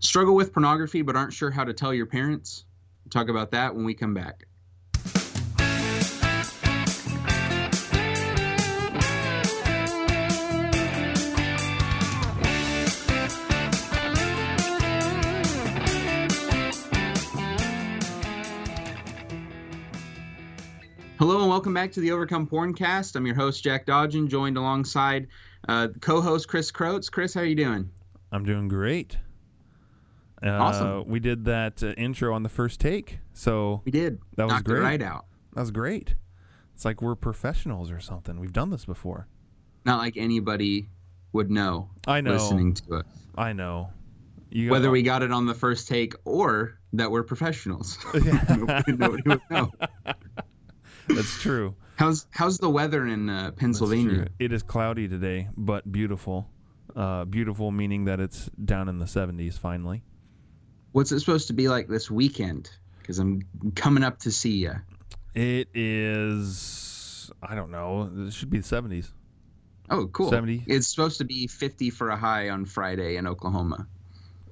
Struggle 0.00 0.36
with 0.36 0.52
pornography 0.52 1.02
but 1.02 1.16
aren't 1.16 1.32
sure 1.32 1.50
how 1.50 1.64
to 1.64 1.72
tell 1.72 1.92
your 1.92 2.06
parents? 2.06 2.64
We'll 3.04 3.10
talk 3.10 3.28
about 3.28 3.50
that 3.50 3.74
when 3.74 3.84
we 3.84 3.94
come 3.94 4.14
back. 4.14 4.44
Hello 21.18 21.40
and 21.40 21.48
welcome 21.48 21.74
back 21.74 21.90
to 21.92 22.00
the 22.00 22.12
Overcome 22.12 22.46
Porncast. 22.46 23.16
I'm 23.16 23.26
your 23.26 23.34
host 23.34 23.64
Jack 23.64 23.86
Dodgen, 23.86 24.28
joined 24.28 24.56
alongside 24.56 25.26
uh, 25.68 25.88
co-host 26.00 26.46
Chris 26.46 26.70
Croats. 26.70 27.08
Chris, 27.08 27.34
how 27.34 27.40
are 27.40 27.44
you 27.44 27.56
doing? 27.56 27.90
I'm 28.30 28.44
doing 28.44 28.68
great. 28.68 29.16
Uh, 30.44 30.50
Awesome. 30.50 31.08
We 31.08 31.20
did 31.20 31.44
that 31.46 31.82
uh, 31.82 31.88
intro 31.92 32.34
on 32.34 32.42
the 32.42 32.48
first 32.48 32.80
take, 32.80 33.18
so 33.32 33.82
We 33.84 33.92
did. 33.92 34.20
That 34.36 34.44
was 34.44 34.52
Knocked 34.54 34.64
great. 34.66 34.80
Right 34.82 35.02
out. 35.02 35.26
that 35.54 35.60
was 35.60 35.70
great. 35.70 36.14
It's 36.74 36.84
like 36.84 37.02
we're 37.02 37.16
professionals 37.16 37.90
or 37.90 37.98
something. 37.98 38.38
We've 38.38 38.52
done 38.52 38.70
this 38.70 38.84
before. 38.84 39.26
Not 39.84 39.98
like 39.98 40.16
anybody 40.16 40.90
would 41.32 41.50
know 41.50 41.90
I 42.06 42.20
know. 42.20 42.32
listening 42.32 42.74
to 42.74 42.96
us. 42.96 43.06
I 43.36 43.52
know. 43.52 43.90
You 44.50 44.70
Whether 44.70 44.90
we 44.90 45.02
got 45.02 45.22
it 45.22 45.32
on 45.32 45.46
the 45.46 45.54
first 45.54 45.88
take 45.88 46.14
or 46.24 46.78
that 46.94 47.10
we're 47.10 47.22
professionals. 47.24 47.98
Yeah. 48.14 48.44
nobody 48.88 49.22
would 49.26 49.40
know. 49.50 49.72
That's 51.08 51.40
true. 51.40 51.74
How's 51.96 52.26
how's 52.30 52.58
the 52.58 52.70
weather 52.70 53.06
in 53.06 53.28
uh, 53.28 53.50
Pennsylvania? 53.52 54.28
It 54.38 54.52
is 54.52 54.62
cloudy 54.62 55.08
today, 55.08 55.48
but 55.56 55.90
beautiful. 55.90 56.48
Uh, 56.94 57.24
beautiful 57.24 57.70
meaning 57.70 58.04
that 58.06 58.20
it's 58.20 58.50
down 58.64 58.88
in 58.88 58.98
the 58.98 59.04
70s 59.04 59.58
finally. 59.58 60.02
What's 60.92 61.12
it 61.12 61.20
supposed 61.20 61.46
to 61.48 61.52
be 61.52 61.68
like 61.68 61.88
this 61.88 62.10
weekend? 62.10 62.70
Because 63.00 63.18
I'm 63.18 63.42
coming 63.74 64.02
up 64.04 64.18
to 64.20 64.30
see 64.30 64.56
you. 64.56 64.74
It 65.34 65.68
is. 65.74 67.30
I 67.42 67.54
don't 67.54 67.70
know. 67.70 68.10
It 68.26 68.32
should 68.32 68.50
be 68.50 68.58
the 68.58 68.64
70s. 68.64 69.08
Oh, 69.90 70.06
cool. 70.08 70.30
70. 70.30 70.64
It's 70.66 70.86
supposed 70.88 71.18
to 71.18 71.24
be 71.24 71.46
50 71.46 71.90
for 71.90 72.10
a 72.10 72.16
high 72.16 72.50
on 72.50 72.64
Friday 72.64 73.16
in 73.16 73.26
Oklahoma. 73.26 73.86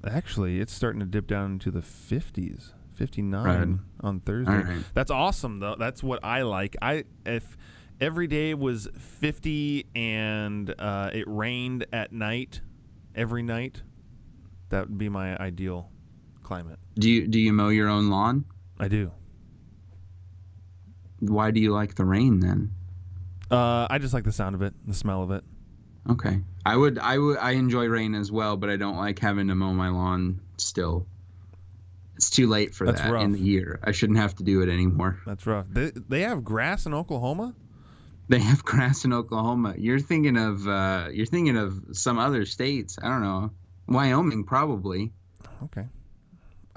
Actually, 0.09 0.61
it's 0.61 0.73
starting 0.73 1.01
to 1.01 1.07
dip 1.07 1.27
down 1.27 1.53
into 1.53 1.71
the 1.71 1.81
50s. 1.81 2.73
59 2.95 3.45
Right. 3.45 3.79
on 4.01 4.21
Thursday. 4.21 4.53
Right. 4.63 4.85
That's 4.95 5.11
awesome 5.11 5.59
though. 5.61 5.77
That's 5.79 6.03
what 6.03 6.25
I 6.25 6.43
like. 6.43 6.77
I 6.81 7.05
if 7.27 7.59
every 8.01 8.27
day 8.27 8.55
was 8.55 8.89
50 8.99 9.87
and 9.95 10.75
uh, 10.79 11.11
it 11.13 11.25
rained 11.29 11.85
at 11.93 12.13
night, 12.13 12.63
every 13.15 13.43
night, 13.43 13.83
that 14.71 14.89
would 14.89 14.97
be 14.97 15.11
my 15.11 15.37
ideal 15.37 15.91
climate. 16.47 16.79
Do 16.95 17.11
you 17.11 17.27
do 17.27 17.39
you 17.39 17.53
mow 17.53 17.69
your 17.69 17.89
own 17.89 18.09
lawn? 18.09 18.45
I 18.79 18.89
do. 18.89 19.11
Why 21.21 21.51
do 21.51 21.61
you 21.61 21.73
like 21.73 21.95
the 21.95 22.05
rain 22.05 22.41
then? 22.41 22.73
Uh, 23.51 23.87
I 23.91 23.99
just 23.99 24.15
like 24.15 24.25
the 24.25 24.33
sound 24.33 24.55
of 24.55 24.63
it, 24.63 24.75
the 24.87 24.95
smell 24.95 25.23
of 25.23 25.31
it. 25.31 25.45
Okay. 26.09 26.41
I 26.65 26.77
would 26.77 26.99
I 26.99 27.19
would 27.19 27.39
I 27.39 27.53
enjoy 27.53 27.87
rain 27.87 28.15
as 28.15 28.31
well, 28.31 28.57
but 28.57 28.71
I 28.71 28.77
don't 28.77 28.97
like 28.97 29.19
having 29.19 29.49
to 29.49 29.55
mow 29.55 29.73
my 29.73 29.89
lawn 29.89 30.41
still. 30.57 31.07
It's 32.17 32.31
too 32.31 32.47
late 32.47 32.75
for 32.75 32.87
That's 32.87 33.03
that 33.03 33.13
in 33.21 33.33
the 33.33 33.39
year. 33.39 33.79
I 33.85 33.93
shouldn't 33.93 34.19
have 34.19 34.35
to 34.37 34.43
do 34.43 34.63
it 34.63 34.71
anymore. 34.71 35.21
That's 35.27 35.47
rough. 35.47 35.67
They, 35.69 35.91
they 36.09 36.23
have 36.23 36.45
grass 36.45 36.87
in 36.87 36.95
Oklahoma. 36.95 37.55
They 38.29 38.39
have 38.39 38.65
grass 38.65 39.05
in 39.05 39.13
Oklahoma. 39.13 39.75
You're 39.77 40.01
thinking 40.01 40.39
of 40.39 40.67
uh, 40.67 41.09
you're 41.13 41.27
thinking 41.27 41.57
of 41.57 41.79
some 41.93 42.19
other 42.19 42.47
states. 42.47 42.99
I 43.03 43.09
don't 43.09 43.23
know. 43.23 43.51
Wyoming 43.89 44.45
probably. 44.45 45.13
Okay. 45.65 45.87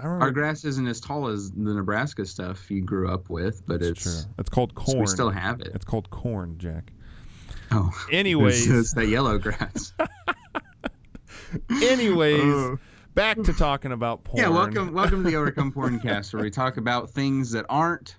Our 0.03 0.31
grass 0.31 0.63
isn't 0.65 0.87
as 0.87 0.99
tall 0.99 1.27
as 1.27 1.51
the 1.51 1.73
Nebraska 1.73 2.25
stuff 2.25 2.69
you 2.71 2.81
grew 2.81 3.09
up 3.11 3.29
with, 3.29 3.65
but 3.67 3.81
It's 3.81 4.05
it's 4.05 4.23
true. 4.23 4.33
It's 4.39 4.49
called 4.49 4.71
so 4.77 4.83
corn. 4.83 4.99
we 4.99 5.07
still 5.07 5.29
have 5.29 5.61
it. 5.61 5.71
It's 5.75 5.85
called 5.85 6.09
corn, 6.09 6.57
Jack. 6.57 6.91
Oh, 7.71 7.91
Anyways, 8.11 8.67
it's, 8.67 8.79
it's 8.79 8.93
that 8.93 9.07
yellow 9.07 9.37
grass. 9.37 9.93
anyways, 11.81 12.41
Oh. 12.41 12.79
back 13.15 13.41
to 13.43 13.53
talking 13.53 13.91
about 13.91 14.23
porn. 14.23 14.37
Yeah, 14.43 14.49
welcome 14.49 14.93
welcome 14.93 15.23
to 15.23 15.29
the 15.29 15.35
Overcome 15.37 15.71
Porncast, 15.71 16.33
where 16.33 16.43
we 16.43 16.49
talk 16.51 16.77
about 16.77 17.09
things 17.11 17.51
that 17.51 17.65
aren't 17.69 18.17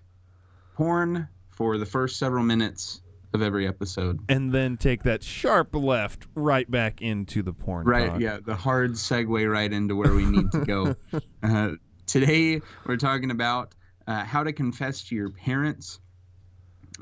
porn 0.75 1.29
for 1.51 1.79
the 1.79 1.87
first 1.87 2.19
several 2.19 2.45
minutes 2.45 3.03
of 3.33 3.43
every 3.43 3.67
episode. 3.67 4.21
and 4.29 4.53
then 4.53 4.77
take 4.77 5.05
that 5.05 5.23
sharp 5.23 5.75
left 5.75 6.27
right 6.35 6.71
back 6.71 7.01
into 7.01 7.43
the 7.43 7.53
porn. 7.53 7.87
Right, 7.87 8.11
talk. 8.11 8.21
yeah, 8.21 8.39
the 8.45 8.57
hard 8.57 8.93
segue 8.93 9.51
right 9.51 9.73
into 9.73 9.97
where 9.97 10.13
we 10.13 10.25
need 10.25 10.51
to 10.53 10.65
go. 10.65 10.97
uh, 11.43 11.73
today, 12.07 12.61
we're 12.87 12.97
talking 12.97 13.31
about 13.31 13.75
uh, 14.07 14.25
how 14.25 14.43
to 14.43 14.53
confess 14.53 15.05
to 15.05 15.15
your 15.15 15.31
parents 15.31 16.01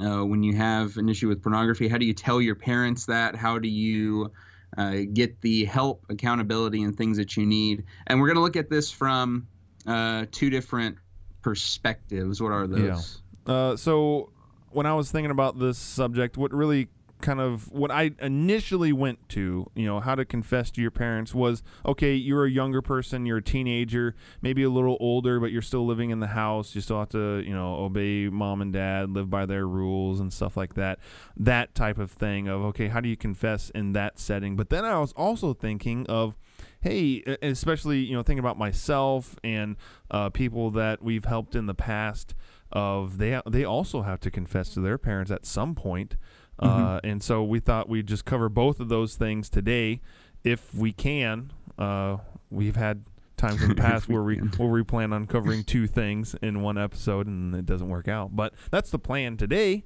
uh, 0.00 0.25
when 0.25 0.43
you 0.43 0.55
have 0.55 0.97
an 0.97 1.09
issue 1.09 1.28
with 1.28 1.43
pornography. 1.43 1.88
How 1.88 1.99
do 1.99 2.05
you 2.05 2.15
tell 2.15 2.41
your 2.41 2.55
parents 2.55 3.06
that? 3.06 3.34
How 3.34 3.59
do 3.59 3.69
you 3.69 4.33
uh, 4.77 4.99
get 5.12 5.41
the 5.41 5.65
help, 5.65 6.05
accountability, 6.11 6.83
and 6.83 6.97
things 6.97 7.17
that 7.17 7.37
you 7.37 7.47
need? 7.47 7.84
And 8.06 8.21
we're 8.21 8.27
going 8.27 8.37
to 8.37 8.43
look 8.43 8.56
at 8.56 8.69
this 8.69 8.91
from 8.91 9.49
uh, 9.87 10.27
two 10.31 10.50
different 10.50 10.99
perspectives. 11.43 12.43
What 12.43 12.53
are 12.53 12.67
those? 12.67 13.22
Uh, 13.47 13.77
so 13.77 14.31
when 14.71 14.87
I 14.87 14.95
was 14.95 15.11
thinking 15.11 15.31
about 15.31 15.59
this 15.59 15.79
subject, 15.79 16.37
what 16.37 16.53
really 16.53 16.89
kind 17.21 17.41
of 17.41 17.71
what 17.73 17.91
I 17.91 18.12
initially 18.21 18.93
went 18.93 19.29
to, 19.31 19.71
you 19.75 19.87
know, 19.87 20.01
how 20.01 20.15
to 20.15 20.25
confess 20.25 20.71
to 20.73 20.81
your 20.81 20.91
parents 20.91 21.34
was 21.34 21.62
okay, 21.84 22.15
you're 22.15 22.45
a 22.45 22.51
younger 22.51 22.81
person, 22.81 23.27
you're 23.27 23.39
a 23.39 23.43
teenager, 23.43 24.15
maybe 24.41 24.62
a 24.62 24.71
little 24.71 24.97
older, 25.01 25.41
but 25.41 25.51
you're 25.51 25.62
still 25.62 25.84
living 25.84 26.11
in 26.11 26.21
the 26.21 26.29
house. 26.29 26.75
You 26.75 26.81
still 26.81 26.99
have 26.99 27.09
to, 27.11 27.43
you 27.45 27.53
know, 27.53 27.77
obey 27.77 28.29
mom 28.29 28.62
and 28.62 28.73
dad, 28.73 29.11
live 29.11 29.31
by 29.31 29.47
their 29.47 29.67
rules 29.67 30.21
and 30.21 30.33
stuff 30.33 30.56
like 30.56 30.75
that. 30.75 30.99
That 31.37 31.75
type 31.75 31.99
of 31.99 32.11
thing 32.11 32.49
of 32.49 32.62
okay, 32.67 32.89
how 32.89 33.00
do 33.00 33.09
you 33.09 33.17
confess 33.17 33.71
in 33.71 33.93
that 33.93 34.19
setting? 34.19 34.56
But 34.56 34.71
then 34.71 34.85
I 34.85 34.99
was 34.99 35.12
also 35.12 35.55
thinking 35.55 36.06
of 36.06 36.37
hey, 36.81 37.23
especially 37.43 37.99
you 37.99 38.15
know 38.15 38.23
thinking 38.23 38.39
about 38.39 38.59
myself 38.59 39.37
and 39.43 39.77
uh, 40.11 40.31
people 40.31 40.71
that 40.73 41.03
we've 41.03 41.25
helped 41.25 41.55
in 41.55 41.67
the 41.67 41.75
past. 41.75 42.35
Of 42.71 43.19
they 43.19 43.41
they 43.49 43.65
also 43.65 44.03
have 44.03 44.21
to 44.21 44.31
confess 44.31 44.69
to 44.71 44.81
their 44.81 44.99
parents 44.99 45.31
at 45.31 45.47
some 45.47 45.75
point, 45.75 46.17
uh, 46.59 47.01
and 47.03 47.23
so 47.23 47.43
we 47.43 47.61
thought 47.61 47.89
we'd 47.89 48.06
just 48.06 48.25
cover 48.25 48.49
both 48.49 48.81
of 48.81 48.89
those 48.89 49.17
things 49.17 49.49
today, 49.49 50.01
if 50.45 50.75
we 50.75 50.93
can. 50.93 51.53
Uh, 51.79 52.19
we've 52.51 52.77
had 52.77 53.05
times 53.37 53.62
in 53.62 53.69
the 53.71 53.75
past 53.77 54.09
where 54.09 54.23
we 54.23 54.37
where 54.37 54.69
we 54.69 54.83
plan 54.83 55.12
on 55.12 55.27
covering 55.27 55.65
two 55.65 55.87
things 55.87 56.34
in 56.43 56.61
one 56.61 56.77
episode 56.77 57.27
and 57.27 57.55
it 57.55 57.65
doesn't 57.65 57.89
work 57.89 58.09
out, 58.09 58.34
but 58.34 58.53
that's 58.71 58.91
the 58.91 58.99
plan 58.99 59.37
today. 59.37 59.85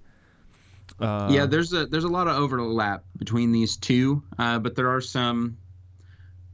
Uh, 0.99 1.29
yeah, 1.31 1.47
there's 1.47 1.73
a 1.73 1.87
there's 1.87 2.05
a 2.05 2.09
lot 2.09 2.27
of 2.27 2.37
overlap 2.37 3.05
between 3.17 3.53
these 3.53 3.77
two, 3.77 4.23
uh, 4.39 4.59
but 4.59 4.75
there 4.75 4.89
are 4.89 5.01
some. 5.01 5.57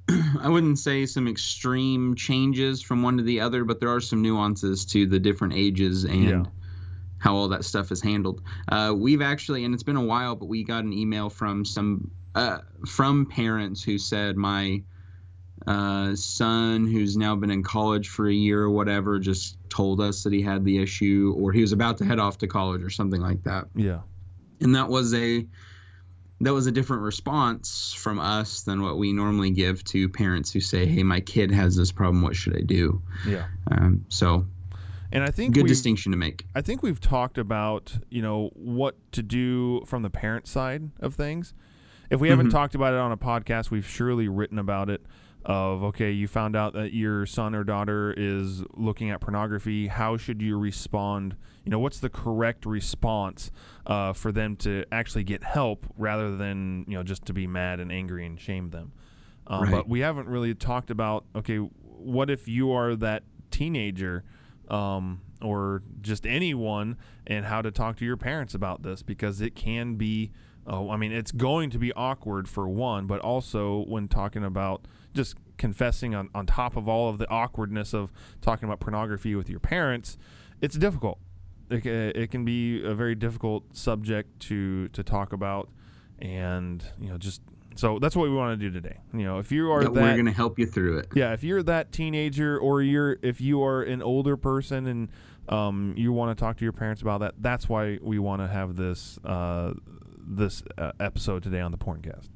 I 0.41 0.49
wouldn't 0.49 0.79
say 0.79 1.07
some 1.07 1.29
extreme 1.29 2.15
changes 2.15 2.83
from 2.83 3.03
one 3.03 3.17
to 3.19 3.23
the 3.23 3.41
other, 3.41 3.65
but 3.65 3.81
there 3.81 3.91
are 3.91 4.01
some 4.01 4.23
nuances 4.23 4.85
to 4.87 5.07
the 5.07 5.19
different 5.19 5.55
ages 5.55 6.05
and 6.05 6.25
Yeah. 6.25 6.45
how 7.19 7.35
all 7.35 7.49
that 7.49 7.65
stuff 7.65 7.93
is 7.93 8.01
handled. 8.01 8.43
Uh, 8.69 8.95
we've 8.97 9.23
actually, 9.23 9.65
and 9.65 9.75
it's 9.75 9.83
been 9.83 9.97
a 9.97 10.05
while, 10.05 10.37
but 10.37 10.47
we 10.47 10.65
got 10.65 10.85
an 10.85 10.93
email 10.93 11.29
from 11.31 11.65
some 11.65 12.11
uh, 12.35 12.59
from 12.87 13.27
parents 13.27 13.83
who 13.83 13.99
said 13.99 14.37
my 14.37 14.83
uh, 15.67 16.15
son, 16.15 16.87
who's 16.87 17.17
now 17.17 17.35
been 17.35 17.51
in 17.51 17.63
college 17.65 18.09
for 18.09 18.29
a 18.29 18.33
year 18.33 18.63
or 18.63 18.71
whatever, 18.71 19.19
just 19.19 19.57
told 19.69 20.01
us 20.01 20.23
that 20.23 20.33
he 20.33 20.41
had 20.41 20.65
the 20.65 20.79
issue, 20.81 21.35
or 21.37 21.53
he 21.53 21.61
was 21.61 21.73
about 21.73 21.99
to 21.99 22.05
head 22.05 22.21
off 22.21 22.39
to 22.39 22.47
college 22.47 22.83
or 22.83 22.91
something 22.91 23.21
like 23.21 23.43
that 23.43 23.67
yeah, 23.75 24.01
and 24.61 24.75
that 24.75 24.89
was 24.89 25.13
a 25.15 25.45
that 26.41 26.53
was 26.55 26.67
a 26.67 26.73
different 26.73 27.03
response 27.03 27.93
from 27.97 28.19
us 28.21 28.63
than 28.63 28.83
what 28.83 28.97
we 28.97 29.13
normally 29.13 29.51
give 29.51 29.83
to 29.85 30.09
parents 30.09 30.53
who 30.53 30.61
say 30.61 30.87
hey 30.87 31.03
my 31.03 31.21
kid 31.21 31.51
has 31.51 31.75
this 31.77 31.91
problem 31.93 32.23
what 32.23 32.37
should 32.37 32.57
i 32.57 32.61
do 32.61 33.03
yeah. 33.27 33.47
um, 33.71 34.05
so 34.09 34.47
And 35.11 35.25
I 35.25 35.31
think 35.31 35.55
good 35.55 35.67
distinction 35.67 36.13
to 36.13 36.19
make 36.19 36.45
I 36.55 36.61
think 36.61 36.83
we've 36.83 37.01
talked 37.01 37.39
about, 37.39 37.97
you 38.11 38.21
know, 38.23 38.51
what 38.55 38.95
to 39.13 39.23
do 39.23 39.83
from 39.87 40.03
the 40.03 40.11
parent 40.11 40.47
side 40.47 40.91
of 41.01 41.15
things. 41.15 41.55
If 42.11 42.21
we 42.21 42.29
haven't 42.29 42.49
Mhm. 42.49 42.53
talked 42.53 42.75
about 42.75 42.93
it 42.95 43.01
on 43.01 43.11
a 43.13 43.17
podcast, 43.17 43.71
we've 43.71 43.87
surely 43.89 44.29
written 44.29 44.59
about 44.59 44.91
it 44.91 45.03
of 45.49 45.83
okay, 45.83 46.11
you 46.13 46.29
found 46.29 46.55
out 46.55 46.75
that 46.75 46.93
your 46.93 47.25
son 47.25 47.55
or 47.55 47.65
daughter 47.65 48.15
is 48.15 48.63
looking 48.75 49.11
at 49.11 49.21
pornography, 49.21 49.87
how 49.87 50.19
should 50.19 50.43
you 50.43 50.59
respond? 50.59 51.37
You 51.65 51.71
know, 51.71 51.79
what's 51.79 51.99
the 51.99 52.11
correct 52.11 52.67
response 52.67 53.51
uh, 53.87 54.13
for 54.13 54.31
them 54.31 54.57
to 54.57 54.85
actually 54.93 55.25
get 55.25 55.43
help 55.43 55.87
rather 55.97 56.37
than, 56.37 56.85
you 56.87 56.97
know, 56.97 57.03
just 57.03 57.25
to 57.27 57.33
be 57.33 57.47
mad 57.47 57.81
and 57.81 57.91
angry 57.91 58.27
and 58.27 58.39
shame 58.39 58.71
them. 58.71 58.93
Um, 59.47 59.63
Right. 59.63 59.73
But 59.73 59.89
we 59.89 60.01
haven't 60.01 60.29
really 60.29 60.55
talked 60.55 60.91
about 60.91 61.25
okay, 61.35 61.57
what 61.57 62.29
if 62.29 62.47
you 62.47 62.71
are 62.73 62.95
that 62.97 63.23
teenager 63.51 64.25
um, 64.69 65.23
or 65.41 65.83
just 66.03 66.27
anyone 66.27 66.99
and 67.27 67.47
how 67.47 67.63
to 67.63 67.71
talk 67.71 67.97
to 67.97 68.05
your 68.05 68.19
parents 68.19 68.55
about 68.55 68.83
this 68.83 69.03
because 69.03 69.41
it 69.41 69.55
can 69.55 69.95
be 69.95 70.31
oh, 70.67 70.91
I 70.91 70.99
mean 70.99 71.13
it's 71.13 71.33
going 71.33 71.71
to 71.71 71.79
be 71.79 71.91
awkward 71.95 72.49
for 72.49 72.69
one 72.69 73.07
but 73.07 73.21
also 73.21 73.85
when 73.87 74.09
talking 74.09 74.45
about 74.45 74.85
just 75.19 75.37
confessing 75.57 76.15
on, 76.15 76.31
on 76.33 76.47
top 76.47 76.77
of 76.77 76.89
all 76.89 77.11
of 77.11 77.19
the 77.19 77.29
awkwardness 77.29 77.93
of 77.93 78.13
talking 78.41 78.69
about 78.69 78.79
pornography 78.79 79.35
with 79.35 79.51
your 79.51 79.59
parents, 79.59 80.17
it's 80.61 80.77
difficult. 80.77 81.19
It, 81.71 81.85
it 81.85 82.31
can 82.31 82.45
be 82.45 82.85
a 82.85 82.95
very 82.95 83.17
difficult 83.17 83.77
subject 83.77 84.41
to 84.49 84.89
to 84.89 85.03
talk 85.03 85.33
about, 85.33 85.69
and 86.21 86.83
you 86.99 87.11
know, 87.11 87.19
just 87.19 87.43
so 87.75 87.99
that's 87.99 88.17
what 88.17 88.31
we 88.31 88.35
want 88.35 88.59
to 88.59 88.71
do 88.71 88.73
today. 88.73 88.99
You 89.13 89.25
know, 89.25 89.39
if 89.39 89.53
you 89.53 89.71
are 89.71 89.83
that, 89.83 89.93
that, 89.93 90.01
we're 90.01 90.15
going 90.15 90.25
to 90.27 90.33
help 90.33 90.59
you 90.59 90.67
through 90.67 90.99
it. 90.99 91.09
Yeah, 91.15 91.33
if 91.33 91.43
you're 91.43 91.63
that 91.65 91.93
teenager, 91.93 92.57
or 92.57 92.81
you're 92.81 93.19
if 93.23 93.41
you 93.41 93.63
are 93.65 93.83
an 93.83 94.01
older 94.01 94.37
person 94.37 94.87
and 94.87 95.09
um, 95.49 95.95
you 95.97 96.13
want 96.13 96.37
to 96.37 96.41
talk 96.41 96.57
to 96.59 96.65
your 96.65 96.73
parents 96.73 97.03
about 97.03 97.21
that, 97.21 97.35
that's 97.39 97.69
why 97.69 97.99
we 98.01 98.19
want 98.19 98.41
to 98.41 98.47
have 98.47 98.77
this 98.77 99.19
uh, 99.25 99.75
this 100.17 100.63
uh, 100.79 100.93
episode 101.01 101.43
today 101.43 101.61
on 101.61 101.73
the 101.73 101.79
Porncast. 101.79 102.29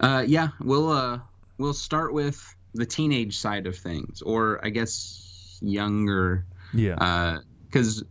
Uh, 0.00 0.24
yeah, 0.26 0.48
we'll 0.60 0.90
uh, 0.90 1.20
we'll 1.58 1.74
start 1.74 2.12
with 2.12 2.42
the 2.74 2.86
teenage 2.86 3.38
side 3.38 3.66
of 3.66 3.76
things, 3.76 4.22
or 4.22 4.64
I 4.64 4.70
guess 4.70 5.58
younger. 5.60 6.46
Yeah. 6.72 7.38
Because 7.66 8.02
uh, 8.02 8.04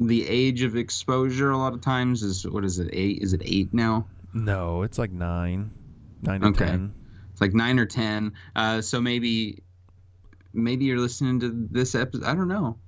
the 0.00 0.26
age 0.26 0.62
of 0.62 0.76
exposure 0.76 1.50
a 1.50 1.58
lot 1.58 1.74
of 1.74 1.80
times 1.80 2.22
is 2.22 2.46
what 2.46 2.64
is 2.64 2.78
it 2.78 2.90
eight? 2.92 3.18
Is 3.22 3.32
it 3.34 3.42
eight 3.44 3.72
now? 3.72 4.06
No, 4.34 4.82
it's 4.82 4.98
like 4.98 5.10
nine, 5.12 5.70
nine 6.22 6.40
to 6.40 6.48
Okay. 6.48 6.64
ten. 6.64 6.94
It's 7.32 7.40
like 7.40 7.54
nine 7.54 7.78
or 7.78 7.86
ten. 7.86 8.32
Uh, 8.56 8.80
so 8.80 9.00
maybe 9.00 9.62
maybe 10.52 10.84
you're 10.86 10.98
listening 10.98 11.40
to 11.40 11.66
this 11.70 11.94
episode. 11.94 12.24
I 12.24 12.34
don't 12.34 12.48
know. 12.48 12.78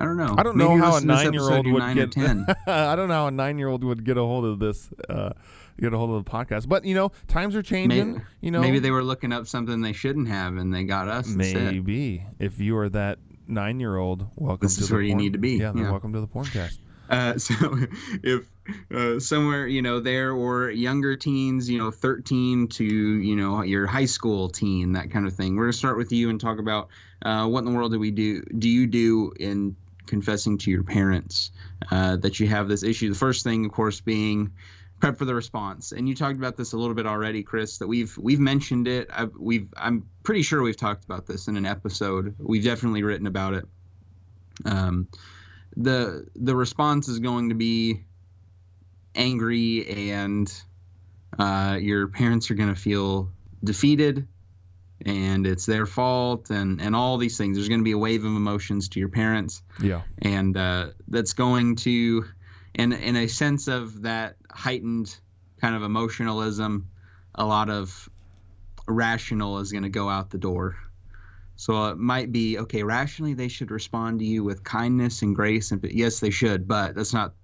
I 0.00 0.04
don't 0.04 0.16
know. 0.16 0.34
I 0.38 0.42
don't 0.42 0.56
Maybe 0.56 0.70
know 0.70 0.78
how 0.78 0.96
a 0.96 1.00
to 1.00 1.06
nine-year-old 1.06 1.66
would 1.66 1.78
nine 1.78 1.96
get. 1.96 2.12
ten. 2.12 2.46
I 2.66 2.96
don't 2.96 3.08
know 3.08 3.14
how 3.14 3.26
a 3.26 3.30
nine-year-old 3.30 3.84
would 3.84 4.04
get 4.04 4.16
a 4.16 4.20
hold 4.22 4.44
of 4.46 4.58
this, 4.58 4.88
uh, 5.08 5.30
get 5.78 5.92
a 5.92 5.98
hold 5.98 6.16
of 6.18 6.24
the 6.24 6.30
podcast. 6.30 6.68
But 6.68 6.84
you 6.84 6.94
know, 6.94 7.12
times 7.28 7.54
are 7.54 7.62
changing. 7.62 8.12
Maybe- 8.14 8.24
you 8.40 8.50
know, 8.50 8.60
Maybe 8.62 8.78
they 8.78 8.90
were 8.90 9.04
looking 9.04 9.32
up 9.32 9.46
something 9.46 9.80
they 9.82 9.92
shouldn't 9.92 10.28
have, 10.28 10.56
and 10.56 10.72
they 10.74 10.84
got 10.84 11.08
us 11.08 11.28
maybe 11.28 12.24
if 12.38 12.58
you 12.58 12.76
are 12.78 12.88
that 12.88 13.18
nine-year-old, 13.46 14.26
welcome. 14.36 14.60
To 14.60 14.66
this 14.66 14.76
to 14.76 14.82
is 14.84 14.88
the 14.88 14.94
where 14.94 15.02
you 15.02 15.12
porn- 15.12 15.22
need 15.22 15.32
to 15.34 15.38
be, 15.38 15.50
Yeah, 15.56 15.72
yeah. 15.74 15.90
welcome 15.90 16.12
to 16.14 16.20
the 16.20 16.28
Porncast. 16.28 16.78
Uh, 17.10 17.36
so 17.36 17.76
if 18.22 18.48
uh, 18.94 19.18
somewhere 19.18 19.66
you 19.66 19.82
know 19.82 19.98
there 19.98 20.30
or 20.30 20.70
younger 20.70 21.16
teens, 21.16 21.68
you 21.68 21.76
know, 21.76 21.90
13 21.90 22.68
to 22.68 22.84
you 22.84 23.34
know 23.34 23.62
your 23.62 23.84
high 23.84 24.04
school 24.04 24.48
teen, 24.48 24.92
that 24.92 25.10
kind 25.10 25.26
of 25.26 25.34
thing. 25.34 25.56
We're 25.56 25.64
gonna 25.64 25.72
start 25.72 25.96
with 25.96 26.12
you 26.12 26.30
and 26.30 26.40
talk 26.40 26.60
about 26.60 26.86
uh, 27.22 27.48
what 27.48 27.58
in 27.58 27.64
the 27.64 27.72
world 27.72 27.90
do 27.90 27.98
we 27.98 28.12
do? 28.12 28.42
Do 28.42 28.68
you 28.68 28.86
do 28.86 29.32
in 29.40 29.74
confessing 30.10 30.58
to 30.58 30.70
your 30.70 30.82
parents 30.82 31.50
uh, 31.90 32.16
that 32.16 32.38
you 32.38 32.48
have 32.48 32.68
this 32.68 32.82
issue? 32.82 33.08
The 33.08 33.18
first 33.18 33.44
thing, 33.44 33.64
of 33.64 33.72
course, 33.72 34.00
being 34.00 34.52
prep 35.00 35.16
for 35.16 35.24
the 35.24 35.34
response. 35.34 35.92
And 35.92 36.08
you 36.08 36.14
talked 36.14 36.36
about 36.36 36.56
this 36.56 36.74
a 36.74 36.76
little 36.76 36.94
bit 36.94 37.06
already, 37.06 37.42
Chris. 37.42 37.78
That 37.78 37.88
we've 37.88 38.16
we've 38.18 38.38
mentioned 38.38 38.86
it. 38.86 39.08
I've, 39.12 39.32
we've 39.38 39.68
I'm 39.76 40.06
pretty 40.22 40.42
sure 40.42 40.62
we've 40.62 40.76
talked 40.76 41.04
about 41.04 41.26
this 41.26 41.48
in 41.48 41.56
an 41.56 41.66
episode. 41.66 42.34
We've 42.38 42.62
definitely 42.62 43.02
written 43.02 43.26
about 43.26 43.54
it. 43.54 43.64
Um, 44.66 45.08
the 45.76 46.26
the 46.36 46.54
response 46.54 47.08
is 47.08 47.18
going 47.18 47.48
to 47.48 47.54
be 47.54 48.04
angry 49.14 50.10
and 50.10 50.52
uh, 51.38 51.78
your 51.80 52.08
parents 52.08 52.50
are 52.50 52.54
going 52.54 52.72
to 52.72 52.80
feel 52.80 53.30
defeated 53.64 54.26
and 55.06 55.46
it's 55.46 55.66
their 55.66 55.86
fault 55.86 56.50
and 56.50 56.80
and 56.80 56.94
all 56.94 57.16
these 57.16 57.38
things. 57.38 57.56
There's 57.56 57.68
going 57.68 57.80
to 57.80 57.84
be 57.84 57.92
a 57.92 57.98
wave 57.98 58.24
of 58.24 58.34
emotions 58.34 58.88
to 58.90 59.00
your 59.00 59.08
parents. 59.08 59.62
Yeah, 59.80 60.02
and 60.20 60.56
uh, 60.56 60.88
that's 61.08 61.32
going 61.32 61.76
to 61.76 62.24
and 62.74 62.92
in 62.92 63.16
a 63.16 63.26
sense 63.26 63.68
of 63.68 64.02
that 64.02 64.36
heightened 64.50 65.16
kind 65.60 65.74
of 65.74 65.82
emotionalism 65.82 66.88
a 67.34 67.44
lot 67.44 67.70
of 67.70 68.08
rational 68.86 69.58
is 69.58 69.72
going 69.72 69.84
to 69.84 69.90
go 69.90 70.08
out 70.08 70.30
the 70.30 70.38
door. 70.38 70.76
So 71.56 71.88
it 71.88 71.98
might 71.98 72.32
be 72.32 72.58
okay 72.58 72.82
rationally 72.82 73.34
they 73.34 73.48
should 73.48 73.70
respond 73.70 74.20
to 74.20 74.24
you 74.24 74.42
with 74.42 74.64
kindness 74.64 75.22
and 75.22 75.36
grace 75.36 75.72
and 75.72 75.84
yes 75.84 76.20
they 76.20 76.30
should 76.30 76.66
but 76.66 76.94
that's 76.94 77.12
not 77.12 77.34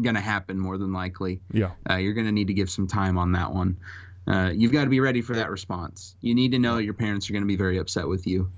going 0.00 0.14
to 0.14 0.20
happen 0.20 0.58
more 0.58 0.78
than 0.78 0.92
likely. 0.92 1.40
Yeah, 1.52 1.72
uh, 1.88 1.96
you're 1.96 2.14
going 2.14 2.26
to 2.26 2.32
need 2.32 2.48
to 2.48 2.54
give 2.54 2.70
some 2.70 2.86
time 2.86 3.18
on 3.18 3.32
that 3.32 3.52
one 3.52 3.78
uh, 4.28 4.50
you've 4.54 4.72
got 4.72 4.84
to 4.84 4.90
be 4.90 5.00
ready 5.00 5.20
for 5.20 5.34
that 5.34 5.50
response 5.50 6.14
you 6.20 6.34
need 6.34 6.52
to 6.52 6.58
know 6.58 6.78
your 6.78 6.94
parents 6.94 7.28
are 7.28 7.32
going 7.32 7.42
to 7.42 7.48
be 7.48 7.56
very 7.56 7.78
upset 7.78 8.06
with 8.06 8.26
you 8.26 8.50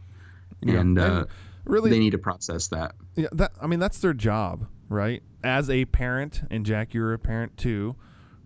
yeah. 0.63 0.81
and 0.81 0.99
uh, 0.99 1.25
really, 1.65 1.91
they 1.91 1.99
need 1.99 2.11
to 2.11 2.19
process 2.19 2.69
that 2.69 2.95
Yeah, 3.17 3.29
that 3.33 3.53
I 3.61 3.67
mean 3.67 3.81
that's 3.81 3.99
their 3.99 4.15
job, 4.15 4.67
right? 4.89 5.23
As 5.43 5.71
a 5.71 5.85
parent, 5.87 6.43
and 6.51 6.67
Jack, 6.67 6.95
you're 6.95 7.13
a 7.13 7.19
parent 7.19 7.57
too, 7.57 7.97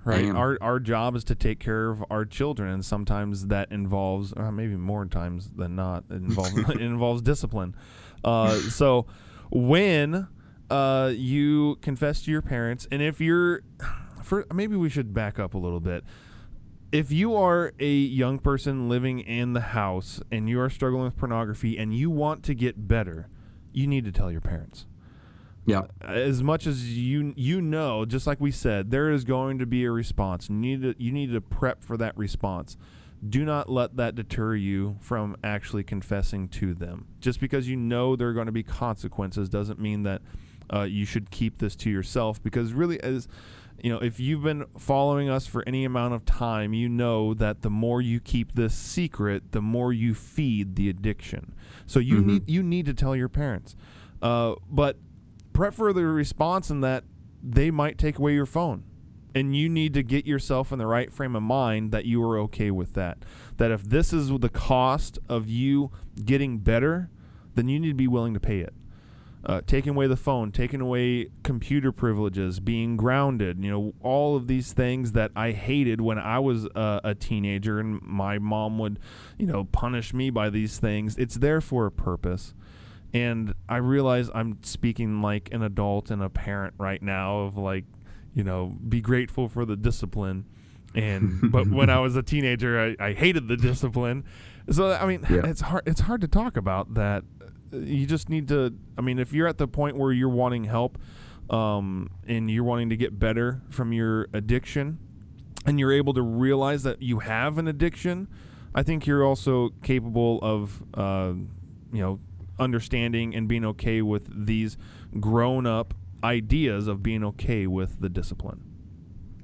right? 0.05 0.29
Our 0.31 0.59
our 0.61 0.81
job 0.81 1.17
is 1.17 1.25
to 1.25 1.35
take 1.35 1.59
care 1.59 1.91
of 1.91 2.05
our 2.11 2.25
children, 2.25 2.73
and 2.73 2.85
sometimes 2.85 3.49
that 3.49 3.70
involves, 3.73 4.32
uh, 4.37 4.50
maybe 4.50 4.77
more 4.77 5.06
times 5.06 5.50
than 5.56 5.75
not, 5.75 6.05
it 6.11 6.15
involves 6.15 6.56
it 6.69 6.81
involves 6.81 7.23
discipline. 7.23 7.75
Uh, 8.23 8.56
so 8.56 9.06
when 9.50 10.29
uh, 10.70 11.12
you 11.15 11.77
confess 11.82 12.23
to 12.23 12.31
your 12.31 12.43
parents, 12.43 12.87
and 12.91 13.03
if 13.03 13.20
you're, 13.20 13.62
for 14.23 14.47
maybe 14.53 14.77
we 14.77 14.88
should 14.88 15.12
back 15.12 15.38
up 15.38 15.55
a 15.55 15.59
little 15.59 15.81
bit 15.81 16.05
if 16.94 17.11
you 17.11 17.35
are 17.35 17.73
a 17.81 17.91
young 17.91 18.38
person 18.38 18.88
living 18.88 19.19
in 19.19 19.52
the 19.52 19.61
house 19.61 20.20
and 20.31 20.49
you 20.49 20.61
are 20.61 20.70
struggling 20.70 21.02
with 21.02 21.17
pornography 21.17 21.76
and 21.76 21.93
you 21.93 22.08
want 22.08 22.44
to 22.44 22.55
get 22.55 22.87
better, 22.87 23.29
you 23.73 23.88
need 23.88 24.05
to 24.05 24.12
tell 24.12 24.31
your 24.31 24.41
parents. 24.41 24.87
yeah 25.67 25.82
As 26.00 26.41
much 26.41 26.69
as 26.69 26.96
you 26.96 27.35
you 27.37 27.61
know, 27.61 28.05
just 28.05 28.29
like 28.29 28.41
we 28.41 28.52
said, 28.52 28.93
there 28.93 29.11
is 29.11 29.25
going 29.25 29.58
to 29.58 29.67
be 29.67 29.85
a 29.85 29.91
response. 29.91 30.49
You 30.49 30.55
need 30.55 30.82
to 30.82 30.94
you 30.96 31.11
need 31.11 31.32
to 31.32 31.41
prep 31.41 31.82
for 31.82 31.96
that 31.96 32.17
response. 32.17 32.76
Do 33.29 33.44
not 33.44 33.69
let 33.69 33.96
that 33.96 34.14
deter 34.14 34.55
you 34.55 34.96
from 35.00 35.37
actually 35.43 35.82
confessing 35.82 36.46
to 36.50 36.75
them. 36.75 37.08
Just 37.19 37.41
because 37.41 37.67
you 37.69 37.75
know 37.75 38.14
there 38.14 38.29
are 38.29 38.35
going 38.35 38.46
to 38.46 38.52
be 38.52 38.62
consequences 38.62 39.49
doesn't 39.49 39.81
mean 39.81 40.05
that 40.05 40.23
uh, 40.73 40.82
you 40.82 41.05
should 41.05 41.32
keep 41.32 41.58
this 41.58 41.75
to 41.76 41.91
yourself. 41.91 42.41
Because 42.41 42.73
really, 42.73 43.00
as 43.00 43.26
you 43.85 43.91
know, 43.91 43.99
if 43.99 44.19
you've 44.19 44.43
been 44.43 44.65
following 44.79 45.29
us 45.29 45.47
for 45.47 45.63
any 45.67 45.85
amount 45.85 46.15
of 46.15 46.25
time, 46.25 46.73
you 46.73 46.89
know 46.89 47.35
that 47.35 47.61
the 47.61 47.69
more 47.69 48.01
you 48.01 48.19
keep 48.19 48.55
this 48.55 48.75
secret, 48.75 49.53
the 49.53 49.61
more 49.61 49.93
you 49.93 50.15
feed 50.15 50.75
the 50.77 50.89
addiction. 50.89 51.55
So 51.85 52.01
you 52.01 52.23
Mhm. 52.23 52.25
need 52.25 52.43
you 52.49 52.63
need 52.63 52.87
to 52.87 52.95
tell 52.95 53.15
your 53.15 53.29
parents. 53.29 53.77
Uh, 54.23 54.55
but 54.71 54.99
prep 55.53 55.75
for 55.75 55.93
the 55.93 56.07
response 56.07 56.71
in 56.71 56.81
that 56.81 57.05
they 57.43 57.71
might 57.71 57.99
take 57.99 58.19
away 58.19 58.33
your 58.33 58.47
phone. 58.47 58.85
And 59.35 59.55
you 59.55 59.69
need 59.69 59.93
to 59.93 60.03
get 60.03 60.27
yourself 60.27 60.73
in 60.73 60.79
the 60.79 60.87
right 60.87 61.13
frame 61.13 61.37
of 61.37 61.43
mind 61.43 61.93
that 61.93 62.07
you 62.07 62.23
are 62.23 62.39
okay 62.39 62.71
with 62.71 62.95
that. 62.95 63.19
That 63.59 63.71
if 63.71 63.83
this 63.83 64.15
is 64.15 64.31
the 64.31 64.49
cost 64.49 65.19
of 65.29 65.51
you 65.51 65.91
getting 66.25 66.57
better, 66.61 67.11
then 67.55 67.69
you 67.69 67.79
need 67.79 67.89
to 67.89 67.94
be 67.94 68.08
willing 68.08 68.32
to 68.32 68.41
pay 68.41 68.61
it. 68.61 68.73
Uh, 69.46 69.60
taking 69.67 69.91
away 69.91 70.06
the 70.06 70.17
phone, 70.17 70.51
taking 70.51 70.81
away 70.81 71.29
computer 71.43 71.93
privileges, 71.93 72.60
being 72.60 72.96
grounded, 72.96 73.63
you 73.63 73.70
know, 73.70 73.93
all 74.01 74.36
of 74.36 74.46
these 74.46 74.72
things 74.72 75.13
that 75.13 75.31
I 75.36 75.51
hated 75.53 76.01
when 76.01 76.19
I 76.19 76.39
was 76.39 76.67
uh, 76.74 77.01
a 77.05 77.15
teenager 77.15 77.79
and 77.79 78.01
my 78.03 78.39
mom 78.39 78.79
would, 78.79 78.98
you 79.39 79.46
know, 79.46 79.65
punish 79.65 80.15
me 80.15 80.31
by 80.31 80.48
these 80.48 80.79
things. 80.79 81.19
It's 81.19 81.34
there 81.34 81.60
for 81.60 81.84
a 81.84 81.93
purpose. 81.93 82.55
And 83.13 83.53
I 83.69 83.77
realize 83.77 84.31
I'm 84.34 84.58
speaking 84.63 85.20
like 85.20 85.51
an 85.53 85.63
adult 85.63 86.10
and 86.10 86.22
a 86.22 86.31
parent 86.31 86.72
right 86.79 87.03
now 87.03 87.41
of 87.41 87.56
like, 87.58 87.84
you 88.32 88.44
know, 88.44 88.74
be 88.89 89.01
grateful 89.03 89.48
for 89.48 89.65
the 89.67 89.77
discipline. 89.77 90.46
And 90.94 91.53
but 91.53 91.69
when 91.69 91.91
I 91.91 91.98
was 92.06 92.17
a 92.17 92.22
teenager, 92.22 92.96
I, 92.98 93.08
I 93.08 93.13
hated 93.13 93.48
the 93.48 93.56
discipline. 93.56 94.24
So 94.70 94.93
I 94.93 95.06
mean, 95.06 95.27
Yeah. 95.29 95.44
it's 95.46 95.60
hard. 95.60 95.82
It's 95.86 96.01
hard 96.01 96.22
to 96.22 96.29
talk 96.29 96.56
about 96.56 96.94
that. 96.94 97.24
You 97.75 98.07
just 98.07 98.29
need 98.29 98.49
to. 98.49 98.75
I 98.97 99.01
mean, 99.01 99.19
if 99.19 99.33
you're 99.33 99.49
at 99.49 99.59
the 99.59 99.69
point 99.69 99.97
where 99.97 100.13
you're 100.13 100.29
wanting 100.29 100.65
help, 100.65 100.99
um, 101.51 102.11
and 102.27 102.51
you're 102.51 102.65
wanting 102.65 102.91
to 102.91 102.97
get 102.97 103.19
better 103.19 103.63
from 103.71 103.93
your 103.93 104.29
addiction, 104.33 104.99
and 105.67 105.79
you're 105.79 105.93
able 105.93 106.15
to 106.15 106.23
realize 106.23 106.83
that 106.85 107.03
you 107.03 107.21
have 107.21 107.59
an 107.59 107.69
addiction, 107.69 108.29
I 108.75 108.83
think 108.83 109.07
you're 109.07 109.25
also 109.25 109.71
capable 109.83 110.39
of, 110.43 110.83
uh, 110.95 111.35
you 111.93 112.01
know, 112.01 112.21
understanding 112.59 113.35
and 113.35 113.49
being 113.49 113.65
okay 113.65 114.03
with 114.03 114.47
these 114.47 114.77
grown-up 115.21 115.95
ideas 116.23 116.87
of 116.87 117.03
being 117.03 117.25
okay 117.25 117.67
with 117.67 118.01
the 118.01 118.09
discipline. 118.09 118.63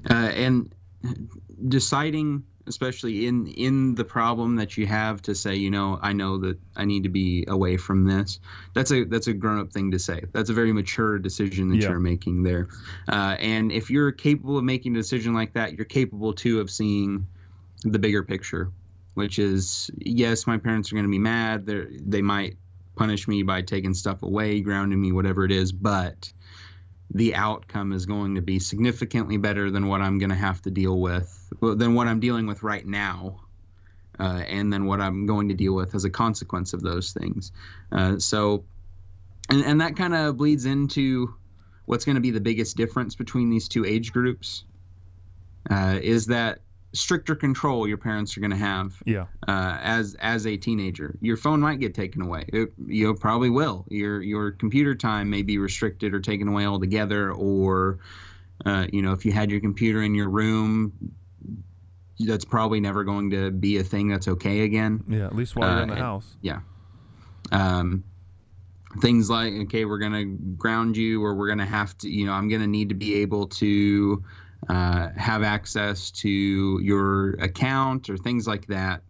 uh, 0.08 0.14
and 0.14 0.74
deciding 1.68 2.42
especially 2.66 3.26
in 3.26 3.46
in 3.46 3.94
the 3.94 4.04
problem 4.04 4.56
that 4.56 4.76
you 4.76 4.86
have 4.86 5.22
to 5.22 5.34
say 5.34 5.54
you 5.54 5.70
know 5.70 5.98
i 6.02 6.12
know 6.12 6.38
that 6.38 6.58
i 6.76 6.84
need 6.84 7.02
to 7.02 7.08
be 7.08 7.44
away 7.48 7.76
from 7.76 8.04
this. 8.06 8.38
That's 8.74 8.90
a 8.92 9.04
that's 9.04 9.26
a 9.26 9.32
grown-up 9.32 9.72
thing 9.72 9.90
to 9.92 9.98
say. 9.98 10.22
That's 10.32 10.50
a 10.50 10.52
very 10.54 10.72
mature 10.72 11.18
decision 11.18 11.68
that 11.70 11.76
Yeah. 11.76 11.90
you're 11.90 12.00
making 12.00 12.42
there. 12.42 12.68
Uh, 13.08 13.36
and 13.40 13.72
if 13.72 13.90
you're 13.90 14.12
capable 14.12 14.58
of 14.58 14.64
making 14.64 14.94
a 14.94 14.98
decision 14.98 15.34
like 15.34 15.52
that 15.54 15.72
you're 15.74 15.84
capable 15.84 16.32
too 16.32 16.60
of 16.60 16.70
seeing 16.70 17.26
the 17.82 17.98
bigger 17.98 18.22
picture 18.22 18.70
which 19.14 19.38
is 19.38 19.90
yes 19.98 20.46
my 20.46 20.56
parents 20.58 20.92
are 20.92 20.94
going 20.94 21.04
to 21.06 21.10
be 21.10 21.18
mad. 21.18 21.66
They 21.66 21.84
they 22.06 22.22
might 22.22 22.56
punish 22.96 23.26
me 23.26 23.42
by 23.42 23.62
taking 23.62 23.94
stuff 23.94 24.22
away 24.22 24.60
grounding 24.60 25.00
me 25.00 25.10
whatever 25.12 25.44
it 25.44 25.52
is 25.52 25.72
but 25.72 26.32
the 27.12 27.34
outcome 27.34 27.92
is 27.92 28.06
going 28.06 28.36
to 28.36 28.40
be 28.42 28.58
significantly 28.60 29.36
better 29.36 29.70
than 29.70 29.88
what 29.88 30.00
I'm 30.00 30.18
going 30.18 30.30
to 30.30 30.36
have 30.36 30.62
to 30.62 30.70
deal 30.70 30.98
with, 30.98 31.52
than 31.60 31.94
what 31.94 32.06
I'm 32.06 32.20
dealing 32.20 32.46
with 32.46 32.62
right 32.62 32.86
now. 32.86 33.40
uh, 34.20 34.42
and 34.46 34.70
then 34.70 34.84
what 34.84 35.00
I'm 35.00 35.24
going 35.24 35.48
to 35.48 35.54
deal 35.54 35.74
with 35.74 35.94
as 35.94 36.04
a 36.04 36.10
consequence 36.10 36.74
of 36.74 36.82
those 36.82 37.12
things. 37.12 37.52
Uh, 37.90 38.18
so, 38.18 38.64
and, 39.48 39.64
and 39.64 39.80
that 39.80 39.96
kind 39.96 40.14
of 40.14 40.36
bleeds 40.36 40.66
into 40.66 41.34
what's 41.86 42.04
going 42.04 42.16
to 42.16 42.20
be 42.20 42.30
the 42.30 42.40
biggest 42.40 42.76
difference 42.76 43.16
between 43.16 43.48
these 43.48 43.68
two 43.68 43.86
age 43.86 44.12
groups 44.12 44.64
uh, 45.70 45.98
is 46.00 46.26
that 46.26 46.60
stricter 46.92 47.34
control 47.36 47.86
your 47.86 47.96
parents 47.98 48.36
are 48.36 48.40
going 48.40 48.50
to 48.50 48.56
have 48.56 49.00
Yeah. 49.06 49.26
uh, 49.46 49.78
as 49.80 50.14
as 50.20 50.46
a 50.46 50.56
teenager. 50.56 51.16
Your 51.20 51.36
phone 51.36 51.60
might 51.60 51.78
get 51.80 51.94
taken 51.94 52.22
away. 52.22 52.44
It, 52.48 52.72
you 52.86 53.14
probably 53.14 53.50
will. 53.50 53.84
Your 53.88 54.20
your 54.22 54.50
computer 54.52 54.94
time 54.94 55.30
may 55.30 55.42
be 55.42 55.58
restricted 55.58 56.12
or 56.14 56.20
taken 56.20 56.48
away 56.48 56.66
altogether. 56.66 57.32
Or, 57.32 57.98
uh, 58.66 58.86
you 58.92 59.02
know, 59.02 59.12
if 59.12 59.24
you 59.24 59.32
had 59.32 59.50
your 59.50 59.60
computer 59.60 60.02
in 60.02 60.14
your 60.14 60.28
room, 60.28 60.92
that's 62.18 62.44
probably 62.44 62.80
never 62.80 63.04
going 63.04 63.30
to 63.30 63.50
be 63.50 63.78
a 63.78 63.84
thing 63.84 64.08
that's 64.08 64.28
okay 64.28 64.62
again. 64.62 65.02
Yeah. 65.08 65.26
At 65.26 65.34
least 65.36 65.56
while 65.56 65.70
you're 65.70 65.78
Uh, 65.78 65.82
in 65.82 65.88
the 65.88 65.94
and- 65.94 66.02
house. 66.02 66.36
Um, 67.52 68.04
things 69.00 69.30
like 69.30 69.52
okay, 69.52 69.84
we're 69.84 69.98
gonna 69.98 70.24
ground 70.24 70.96
you, 70.96 71.22
or 71.24 71.34
we're 71.34 71.48
gonna 71.48 71.64
have 71.66 71.96
to. 71.98 72.10
You 72.10 72.26
know, 72.26 72.32
I'm 72.32 72.48
gonna 72.48 72.66
need 72.66 72.88
to 72.90 72.94
be 72.94 73.14
able 73.14 73.46
to 73.48 74.22
uh, 74.68 75.08
have 75.16 75.42
access 75.42 76.10
to 76.10 76.28
your 76.82 77.30
account 77.34 78.10
or 78.10 78.16
things 78.16 78.46
like 78.46 78.66
that, 78.66 79.02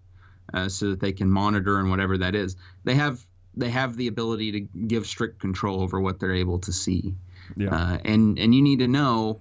uh, 0.55 0.69
so 0.69 0.91
that 0.91 1.01
they 1.01 1.13
can 1.13 1.31
monitor 1.31 1.79
and 1.79 1.91
whatever 1.91 2.17
that 2.19 2.35
is. 2.35 2.57
They 2.85 2.95
have 2.95 3.25
they 3.57 3.71
have 3.71 3.97
the 3.97 4.07
ability 4.07 4.53
to 4.53 4.61
give 4.61 5.07
strict 5.07 5.41
control 5.41 5.83
over 5.83 6.01
what 6.01 6.21
they're 6.21 6.35
able 6.35 6.61
to 6.61 6.73
see, 6.73 7.15
Yeah. 7.57 7.75
uh, 7.75 7.99
and 8.05 8.39
and 8.39 8.55
you 8.55 8.63
need 8.63 8.79
to 8.79 8.89
know 8.89 9.41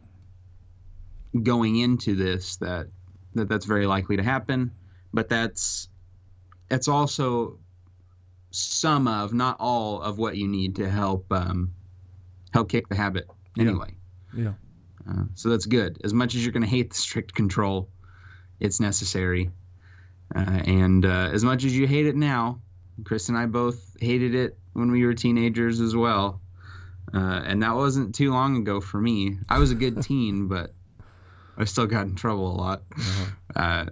going 1.44 1.78
into 1.78 2.16
this 2.16 2.56
that 2.58 2.88
that 3.36 3.48
that's 3.48 3.66
very 3.66 3.86
likely 3.86 4.18
to 4.18 4.24
happen, 4.24 4.72
but 5.14 5.30
that's 5.30 5.90
that's 6.70 6.88
also 6.88 7.60
some 8.52 9.08
of 9.08 9.32
not 9.34 9.58
all 9.60 10.02
of 10.02 10.18
what 10.18 10.36
you 10.36 10.48
need 10.48 10.76
to 10.78 10.90
help 10.90 11.32
um, 11.32 11.72
help 12.52 12.68
kick 12.70 12.88
the 12.90 12.96
habit 12.96 13.28
Yeah. 13.56 13.66
anyway. 13.66 13.94
yeah. 14.36 14.54
Uh, 15.10 15.24
so 15.36 15.50
that's 15.50 15.66
good. 15.66 16.00
As 16.04 16.14
much 16.14 16.36
as 16.36 16.44
you're 16.44 16.54
going 16.54 16.64
to 16.64 16.70
hate 16.70 16.92
the 16.92 16.98
strict 16.98 17.34
control, 17.34 17.90
it's 18.60 18.80
necessary. 18.80 19.50
Uh, 20.36 20.62
and 20.66 21.06
uh, 21.06 21.30
as 21.34 21.44
much 21.44 21.64
as 21.64 21.76
you 21.76 21.88
hate 21.88 22.06
it 22.06 22.16
now, 22.16 22.62
Chris 23.04 23.30
and 23.30 23.38
I 23.38 23.46
both 23.46 23.98
hated 24.00 24.36
it 24.36 24.58
when 24.74 24.92
we 24.92 25.06
were 25.06 25.14
teenagers 25.14 25.80
as 25.80 25.96
well. 25.96 26.42
Uh, 27.14 27.42
and 27.46 27.64
that 27.64 27.76
wasn't 27.76 28.14
too 28.14 28.32
long 28.32 28.58
ago 28.58 28.82
for 28.82 29.00
me. 29.00 29.38
I 29.48 29.58
was 29.60 29.72
a 29.72 29.76
good 29.76 30.02
teen, 30.04 30.48
but 30.48 30.74
I 31.58 31.66
still 31.66 31.88
got 31.88 32.06
in 32.06 32.16
trouble 32.16 32.52
a 32.52 32.58
lot. 32.58 32.84
Uh-huh. 32.96 33.60
Uh, 33.60 33.86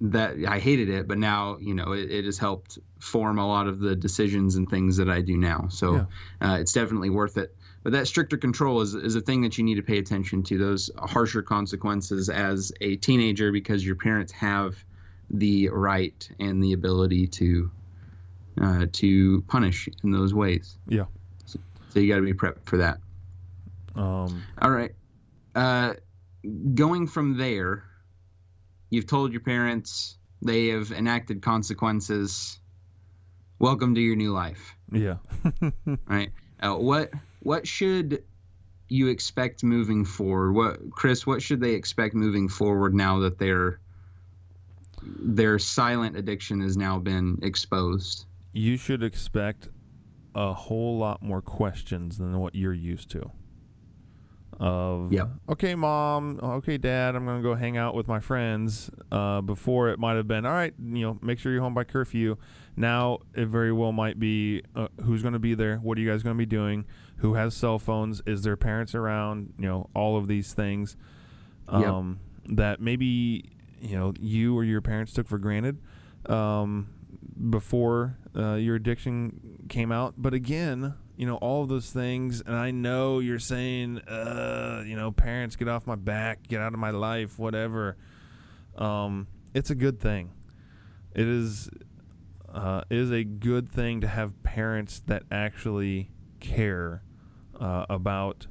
that 0.00 0.36
I 0.46 0.60
hated 0.60 0.90
it, 0.90 1.08
but 1.08 1.18
now 1.18 1.58
you 1.60 1.74
know 1.74 1.90
it, 1.90 2.10
it 2.10 2.24
has 2.24 2.38
helped 2.38 2.78
form 3.00 3.38
a 3.38 3.46
lot 3.46 3.66
of 3.66 3.80
the 3.80 3.96
decisions 3.96 4.54
and 4.54 4.70
things 4.70 4.98
that 4.98 5.10
I 5.10 5.22
do 5.22 5.36
now. 5.36 5.66
So 5.70 6.06
uh, 6.40 6.58
it's 6.60 6.72
definitely 6.72 7.10
worth 7.10 7.36
it. 7.36 7.52
But 7.82 7.92
that 7.92 8.08
stricter 8.08 8.36
control 8.36 8.80
is, 8.80 8.94
is 8.94 9.14
a 9.14 9.20
thing 9.20 9.42
that 9.42 9.56
you 9.56 9.64
need 9.64 9.76
to 9.76 9.82
pay 9.82 9.98
attention 9.98 10.42
to. 10.44 10.58
Those 10.58 10.90
harsher 10.98 11.42
consequences 11.42 12.28
as 12.28 12.72
a 12.80 12.96
teenager 12.96 13.52
because 13.52 13.84
your 13.86 13.96
parents 13.96 14.32
have 14.32 14.76
the 15.30 15.68
right 15.68 16.28
and 16.38 16.62
the 16.62 16.72
ability 16.72 17.26
to 17.28 17.70
uh, 18.60 18.86
to 18.92 19.42
punish 19.42 19.88
in 20.02 20.10
those 20.10 20.34
ways. 20.34 20.76
Yeah. 20.88 21.04
So, 21.46 21.60
so 21.90 22.00
you 22.00 22.08
got 22.08 22.16
to 22.16 22.22
be 22.22 22.32
prepped 22.32 22.64
for 22.64 22.78
that. 22.78 22.98
Um, 23.94 24.42
All 24.60 24.70
right. 24.70 24.92
Uh, 25.54 25.94
going 26.74 27.06
from 27.06 27.36
there, 27.36 27.84
you've 28.90 29.06
told 29.06 29.32
your 29.32 29.40
parents 29.40 30.16
they 30.42 30.68
have 30.68 30.90
enacted 30.92 31.42
consequences. 31.42 32.58
Welcome 33.58 33.94
to 33.94 34.00
your 34.00 34.16
new 34.16 34.32
life. 34.32 34.74
yeah. 34.92 35.16
Right. 36.06 36.30
Uh, 36.60 36.74
what 36.74 37.10
what 37.40 37.66
should 37.66 38.22
you 38.88 39.08
expect 39.08 39.62
moving 39.62 40.04
forward? 40.04 40.52
What 40.52 40.90
Chris? 40.90 41.26
What 41.26 41.42
should 41.42 41.60
they 41.60 41.74
expect 41.74 42.14
moving 42.14 42.48
forward 42.48 42.94
now 42.94 43.20
that 43.20 43.38
their 43.38 43.80
their 45.02 45.58
silent 45.58 46.16
addiction 46.16 46.60
has 46.60 46.76
now 46.76 46.98
been 46.98 47.38
exposed? 47.42 48.26
you 48.52 48.76
should 48.76 49.02
expect 49.02 49.68
a 50.34 50.52
whole 50.52 50.98
lot 50.98 51.22
more 51.22 51.40
questions 51.40 52.18
than 52.18 52.38
what 52.38 52.54
you're 52.54 52.72
used 52.72 53.10
to. 53.10 53.30
Of 54.60 55.12
Yep. 55.12 55.28
okay, 55.50 55.74
mom, 55.76 56.40
okay, 56.42 56.78
dad, 56.78 57.14
I'm 57.14 57.24
gonna 57.24 57.42
go 57.42 57.54
hang 57.54 57.76
out 57.76 57.94
with 57.94 58.08
my 58.08 58.18
friends. 58.18 58.90
Uh, 59.12 59.40
before 59.40 59.88
it 59.90 59.98
might 60.00 60.16
have 60.16 60.26
been 60.26 60.44
all 60.44 60.52
right, 60.52 60.74
you 60.82 61.02
know, 61.06 61.18
make 61.22 61.38
sure 61.38 61.52
you're 61.52 61.62
home 61.62 61.74
by 61.74 61.84
curfew. 61.84 62.36
Now 62.76 63.18
it 63.34 63.46
very 63.46 63.72
well 63.72 63.92
might 63.92 64.18
be 64.18 64.62
uh, 64.74 64.88
who's 65.04 65.22
gonna 65.22 65.38
be 65.38 65.54
there, 65.54 65.76
what 65.76 65.96
are 65.96 66.00
you 66.00 66.10
guys 66.10 66.24
gonna 66.24 66.34
be 66.34 66.46
doing, 66.46 66.86
who 67.18 67.34
has 67.34 67.54
cell 67.54 67.78
phones, 67.78 68.20
is 68.26 68.42
their 68.42 68.56
parents 68.56 68.94
around, 68.96 69.52
you 69.58 69.66
know, 69.68 69.90
all 69.94 70.16
of 70.16 70.26
these 70.26 70.52
things 70.54 70.96
Yep. 71.72 71.82
um, 71.84 72.18
that 72.46 72.80
maybe 72.80 73.44
you 73.80 73.96
know 73.96 74.12
you 74.18 74.56
or 74.56 74.64
your 74.64 74.80
parents 74.80 75.12
took 75.12 75.28
for 75.28 75.38
granted 75.38 75.78
um, 76.26 76.88
before 77.50 78.16
uh, 78.34 78.54
your 78.54 78.74
addiction 78.74 79.66
came 79.68 79.92
out. 79.92 80.14
But 80.18 80.34
again, 80.34 80.94
you 81.18 81.26
know 81.26 81.36
all 81.36 81.62
of 81.64 81.68
those 81.68 81.90
things, 81.90 82.40
and 82.40 82.54
I 82.56 82.70
know 82.70 83.18
you're 83.18 83.38
saying, 83.40 83.98
uh, 83.98 84.84
you 84.86 84.96
know, 84.96 85.10
parents, 85.10 85.56
get 85.56 85.68
off 85.68 85.86
my 85.86 85.96
back, 85.96 86.46
get 86.48 86.60
out 86.60 86.72
of 86.72 86.78
my 86.78 86.90
life, 86.90 87.38
whatever. 87.38 87.96
Um, 88.76 89.26
it's 89.52 89.70
a 89.70 89.74
good 89.74 90.00
thing. 90.00 90.30
It 91.14 91.26
is. 91.26 91.68
Uh, 92.50 92.80
is 92.88 93.10
a 93.12 93.24
good 93.24 93.70
thing 93.70 94.00
to 94.00 94.08
have 94.08 94.42
parents 94.42 95.02
that 95.06 95.22
actually 95.30 96.10
care 96.40 97.02
uh, 97.60 97.84
about 97.90 98.46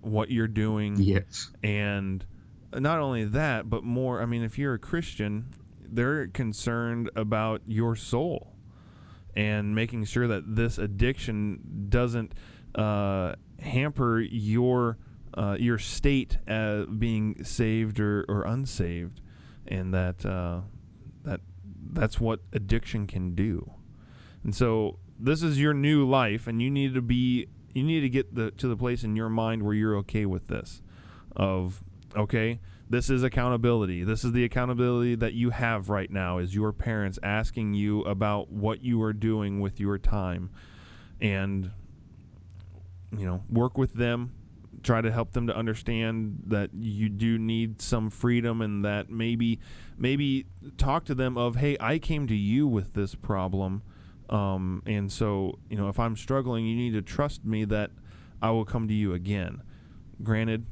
what 0.00 0.30
you're 0.30 0.46
doing 0.46 0.94
Yes. 0.96 1.50
and 1.62 2.24
not 2.72 3.00
only 3.00 3.24
that, 3.24 3.68
but 3.68 3.82
more, 3.82 4.22
I 4.22 4.26
mean, 4.26 4.44
if 4.44 4.58
you're 4.58 4.74
a 4.74 4.78
Christian, 4.78 5.46
they're 5.80 6.28
concerned 6.28 7.10
about 7.16 7.62
your 7.66 7.96
soul 7.96 8.51
and 9.34 9.74
making 9.74 10.04
sure 10.04 10.26
that 10.28 10.56
this 10.56 10.78
addiction 10.78 11.86
doesn't 11.88 12.34
uh, 12.74 13.34
hamper 13.60 14.20
your 14.20 14.98
uh, 15.34 15.56
your 15.58 15.78
state 15.78 16.38
as 16.46 16.86
being 16.86 17.42
saved 17.42 17.98
or, 17.98 18.24
or 18.28 18.42
unsaved, 18.42 19.20
and 19.66 19.94
that 19.94 20.26
uh, 20.26 20.60
that 21.24 21.40
that's 21.92 22.20
what 22.20 22.40
addiction 22.52 23.06
can 23.06 23.34
do. 23.34 23.72
And 24.44 24.54
so 24.54 24.98
this 25.18 25.42
is 25.42 25.60
your 25.60 25.72
new 25.72 26.06
life, 26.08 26.46
and 26.46 26.60
you 26.60 26.70
need 26.70 26.94
to 26.94 27.02
be 27.02 27.48
you 27.74 27.82
need 27.82 28.00
to 28.00 28.08
get 28.08 28.34
the 28.34 28.50
to 28.52 28.68
the 28.68 28.76
place 28.76 29.04
in 29.04 29.16
your 29.16 29.28
mind 29.28 29.62
where 29.62 29.74
you're 29.74 29.96
okay 29.98 30.26
with 30.26 30.48
this, 30.48 30.82
of 31.34 31.82
okay, 32.16 32.60
this 32.92 33.08
is 33.08 33.22
accountability. 33.22 34.04
This 34.04 34.22
is 34.22 34.32
the 34.32 34.44
accountability 34.44 35.14
that 35.14 35.32
you 35.32 35.48
have 35.48 35.88
right 35.88 36.10
now 36.10 36.36
is 36.36 36.54
your 36.54 36.72
parents 36.72 37.18
asking 37.22 37.72
you 37.72 38.02
about 38.02 38.52
what 38.52 38.82
you 38.84 39.00
are 39.02 39.14
doing 39.14 39.60
with 39.60 39.80
your 39.80 39.96
time, 39.96 40.50
and 41.18 41.70
you 43.16 43.24
know 43.24 43.44
work 43.48 43.78
with 43.78 43.94
them. 43.94 44.34
Try 44.82 45.00
to 45.00 45.10
help 45.10 45.32
them 45.32 45.46
to 45.46 45.56
understand 45.56 46.42
that 46.48 46.68
you 46.74 47.08
do 47.08 47.38
need 47.38 47.80
some 47.80 48.10
freedom 48.10 48.60
and 48.60 48.84
that 48.84 49.08
maybe 49.08 49.58
maybe 49.96 50.44
talk 50.76 51.06
to 51.06 51.14
them 51.14 51.38
of 51.38 51.56
hey 51.56 51.78
i 51.80 51.98
came 51.98 52.26
to 52.26 52.36
you 52.36 52.66
with 52.66 52.92
this 52.92 53.14
problem. 53.14 53.82
Um, 54.28 54.82
and 54.84 55.10
so 55.10 55.58
you 55.70 55.78
know 55.78 55.88
if 55.88 55.98
i'm 55.98 56.16
struggling 56.16 56.66
you 56.66 56.76
need 56.76 56.92
to 56.92 57.02
trust 57.02 57.44
me 57.44 57.64
that 57.66 57.90
i 58.42 58.50
will 58.50 58.66
come 58.66 58.86
to 58.88 58.94
you 58.94 59.14
again. 59.14 59.62
Granted 60.22 60.66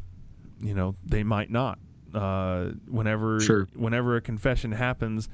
you 0.60 0.74
know 0.74 0.96
they 1.02 1.22
might 1.22 1.50
not 1.50 1.78
uh, 2.14 2.70
whenever 2.88 3.40
Sure. 3.40 3.68
whenever 3.74 4.16
a 4.16 4.20
confession 4.20 4.72
happens 4.72 5.28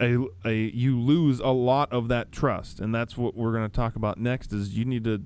a, 0.00 0.16
a 0.44 0.52
you 0.54 0.98
lose 0.98 1.38
a 1.40 1.48
lot 1.48 1.92
of 1.92 2.08
that 2.08 2.32
trust 2.32 2.80
and 2.80 2.94
that's 2.94 3.16
what 3.16 3.36
we're 3.36 3.52
going 3.52 3.68
to 3.68 3.74
talk 3.74 3.94
about 3.96 4.18
next 4.18 4.52
is 4.52 4.76
you 4.76 4.84
need 4.84 5.04
to 5.04 5.22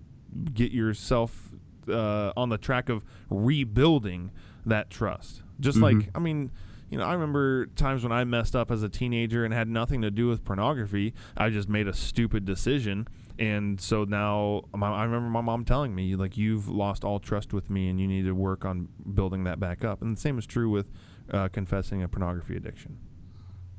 get 0.54 0.72
yourself 0.72 1.50
uh, 1.88 2.32
on 2.36 2.50
the 2.50 2.58
track 2.58 2.88
of 2.90 3.02
rebuilding 3.30 4.30
that 4.66 4.90
trust 4.90 5.42
just 5.60 5.78
like 5.78 5.96
Mhm. 5.96 6.08
i 6.14 6.18
mean 6.18 6.50
you 6.90 6.98
know 6.98 7.04
i 7.04 7.12
remember 7.14 7.66
times 7.76 8.02
when 8.02 8.12
i 8.12 8.22
messed 8.24 8.54
up 8.54 8.70
as 8.70 8.82
a 8.82 8.88
teenager 8.88 9.44
and 9.44 9.54
had 9.54 9.68
nothing 9.68 10.02
to 10.02 10.10
do 10.10 10.28
with 10.28 10.44
pornography 10.44 11.14
i 11.36 11.48
just 11.48 11.68
made 11.68 11.88
a 11.88 11.94
stupid 11.94 12.44
decision 12.44 13.08
and 13.38 13.80
so 13.80 14.04
now 14.04 14.62
my, 14.74 14.88
i 14.90 15.04
remember 15.04 15.28
my 15.28 15.40
mom 15.40 15.64
telling 15.64 15.94
me 15.94 16.16
like 16.16 16.36
you've 16.36 16.68
lost 16.68 17.04
all 17.04 17.18
trust 17.20 17.52
with 17.52 17.70
me 17.70 17.88
and 17.88 18.00
you 18.00 18.06
need 18.06 18.24
to 18.24 18.32
work 18.32 18.64
on 18.64 18.88
building 19.14 19.44
that 19.44 19.60
back 19.60 19.84
up 19.84 20.02
and 20.02 20.16
the 20.16 20.20
same 20.20 20.38
is 20.38 20.46
true 20.46 20.68
with 20.70 20.86
uh, 21.32 21.48
confessing 21.48 22.02
a 22.02 22.08
pornography 22.08 22.56
addiction 22.56 22.98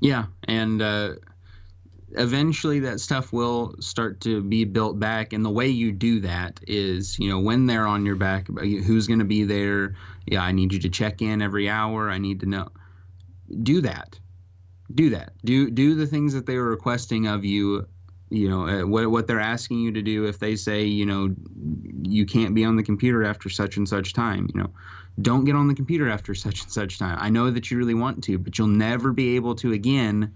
Yeah, 0.02 0.26
and 0.48 0.82
uh, 0.82 1.16
eventually 2.12 2.80
that 2.82 3.00
stuff 3.00 3.34
will 3.34 3.76
start 3.82 4.22
to 4.22 4.42
be 4.42 4.64
built 4.66 5.00
back. 5.00 5.34
And 5.34 5.44
the 5.44 5.50
way 5.50 5.68
you 5.68 5.92
do 5.92 6.22
that 6.22 6.60
is, 6.68 7.20
you 7.20 7.30
know, 7.30 7.40
when 7.40 7.66
they're 7.66 7.86
on 7.88 8.06
your 8.06 8.16
back, 8.16 8.48
who's 8.48 9.08
going 9.08 9.20
to 9.20 9.26
be 9.26 9.44
there? 9.44 9.96
Yeah, 10.26 10.42
I 10.42 10.52
need 10.54 10.74
you 10.74 10.80
to 10.80 10.90
check 10.90 11.22
in 11.22 11.42
every 11.42 11.70
hour. 11.70 12.10
I 12.10 12.18
need 12.18 12.40
to 12.42 12.46
know. 12.46 12.70
Do 13.64 13.82
that. 13.82 14.20
do 14.94 15.10
that. 15.12 15.34
Do 15.44 15.70
do 15.70 15.96
the 15.96 16.08
things 16.08 16.34
that 16.34 16.46
they 16.46 16.56
were 16.58 16.70
requesting 16.70 17.28
of 17.28 17.46
you. 17.46 17.88
You 18.30 18.50
know 18.50 18.68
uh, 18.68 18.86
what 18.86 19.10
what 19.10 19.28
they're 19.28 19.40
asking 19.40 19.80
you 19.80 19.92
to 19.94 20.02
do. 20.02 20.26
If 20.26 20.40
they 20.40 20.56
say 20.56 20.84
you 20.84 21.06
know 21.06 21.36
you 22.04 22.26
can't 22.26 22.54
be 22.54 22.64
on 22.66 22.76
the 22.76 22.84
computer 22.84 23.24
after 23.24 23.50
such 23.50 23.78
and 23.78 23.90
such 23.90 24.14
time, 24.14 24.50
you 24.54 24.62
know, 24.62 24.70
don't 25.22 25.46
get 25.46 25.56
on 25.56 25.68
the 25.68 25.76
computer 25.76 26.10
after 26.10 26.36
such 26.36 26.64
and 26.64 26.72
such 26.72 27.00
time. 27.00 27.18
I 27.20 27.30
know 27.30 27.50
that 27.50 27.72
you 27.72 27.78
really 27.78 27.96
want 27.96 28.24
to, 28.26 28.38
but 28.38 28.58
you'll 28.58 28.68
never 28.68 29.12
be 29.12 29.36
able 29.36 29.56
to 29.56 29.74
again 29.74 30.34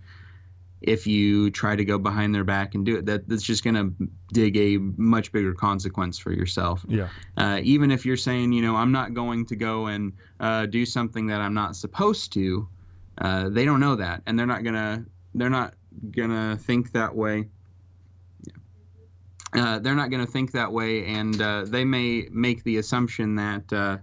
if 0.84 1.08
you 1.08 1.50
try 1.50 1.76
to 1.76 1.86
go 1.86 1.98
behind 1.98 2.36
their 2.36 2.44
back 2.44 2.76
and 2.76 2.86
do 2.86 2.98
it. 2.98 3.06
That 3.06 3.28
that's 3.28 3.44
just 3.44 3.64
going 3.64 3.76
to 3.76 4.10
dig 4.32 4.58
a 4.58 4.78
much 4.78 5.32
bigger 5.32 5.54
consequence 5.54 6.20
for 6.20 6.32
yourself. 6.32 6.86
Yeah. 6.88 7.08
Uh, 7.38 7.62
even 7.64 7.90
if 7.90 8.06
you're 8.06 8.18
saying, 8.18 8.52
you 8.52 8.62
know, 8.62 8.76
I'm 8.76 8.92
not 8.92 9.14
going 9.14 9.46
to 9.48 9.56
go 9.56 9.88
and 9.88 10.14
uh, 10.40 10.66
do 10.66 10.86
something 10.86 11.28
that 11.28 11.40
I'm 11.40 11.54
not 11.54 11.76
supposed 11.76 12.34
to, 12.34 12.68
uh, 13.18 13.50
they 13.50 13.64
don't 13.66 13.80
know 13.80 13.96
that, 13.96 14.24
and 14.26 14.38
they're 14.38 14.46
not 14.46 14.64
gonna 14.64 15.06
they're 15.34 15.50
not 15.50 15.74
gonna 16.12 16.58
think 16.58 16.92
that 16.92 17.16
way. 17.16 17.48
Uh, 19.56 19.80
they're 19.80 19.96
not 19.96 20.10
going 20.10 20.26
to 20.26 20.32
think 20.32 20.52
that 20.54 20.72
way, 20.72 21.06
and 21.06 21.40
uh, 21.42 21.64
they 21.66 21.86
may 21.86 22.28
make 22.32 22.64
the 22.64 22.78
assumption 22.78 23.36
that 23.36 23.72
uh, 23.72 23.98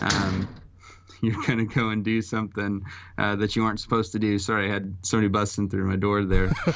um, 0.00 0.48
you're 1.20 1.42
going 1.46 1.58
to 1.58 1.74
go 1.74 1.90
and 1.90 2.04
do 2.04 2.22
something 2.22 2.82
uh, 3.16 3.36
that 3.36 3.56
you 3.56 3.64
aren't 3.64 3.80
supposed 3.80 4.12
to 4.12 4.18
do. 4.18 4.38
Sorry, 4.38 4.68
I 4.68 4.72
had 4.72 4.96
somebody 5.02 5.28
busting 5.28 5.68
through 5.68 5.86
my 5.86 5.96
door 5.96 6.24
there. 6.24 6.50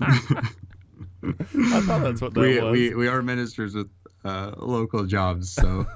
I 0.00 1.80
thought 1.80 2.02
that's 2.02 2.20
what 2.20 2.34
that 2.34 2.40
we, 2.40 2.60
was. 2.60 2.72
we 2.72 2.94
we 2.94 3.08
are 3.08 3.22
ministers 3.22 3.74
with 3.74 3.88
uh, 4.24 4.52
local 4.56 5.04
jobs, 5.04 5.52
so 5.52 5.86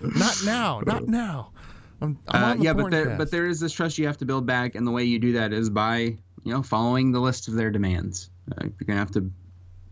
not 0.00 0.42
now, 0.44 0.80
not 0.84 1.06
now. 1.06 1.52
I'm, 2.00 2.18
I'm 2.28 2.60
yeah, 2.60 2.72
but 2.72 2.90
there 2.90 3.16
but 3.16 3.30
there 3.30 3.46
is 3.46 3.60
this 3.60 3.72
trust 3.72 3.98
you 3.98 4.06
have 4.06 4.18
to 4.18 4.24
build 4.24 4.44
back, 4.44 4.74
and 4.74 4.86
the 4.86 4.90
way 4.90 5.04
you 5.04 5.20
do 5.20 5.32
that 5.34 5.52
is 5.52 5.70
by 5.70 5.98
you 5.98 6.52
know 6.52 6.62
following 6.62 7.12
the 7.12 7.20
list 7.20 7.48
of 7.48 7.54
their 7.54 7.70
demands. 7.70 8.28
Uh, 8.50 8.64
you're 8.64 8.86
gonna 8.86 8.98
have 8.98 9.12
to 9.12 9.30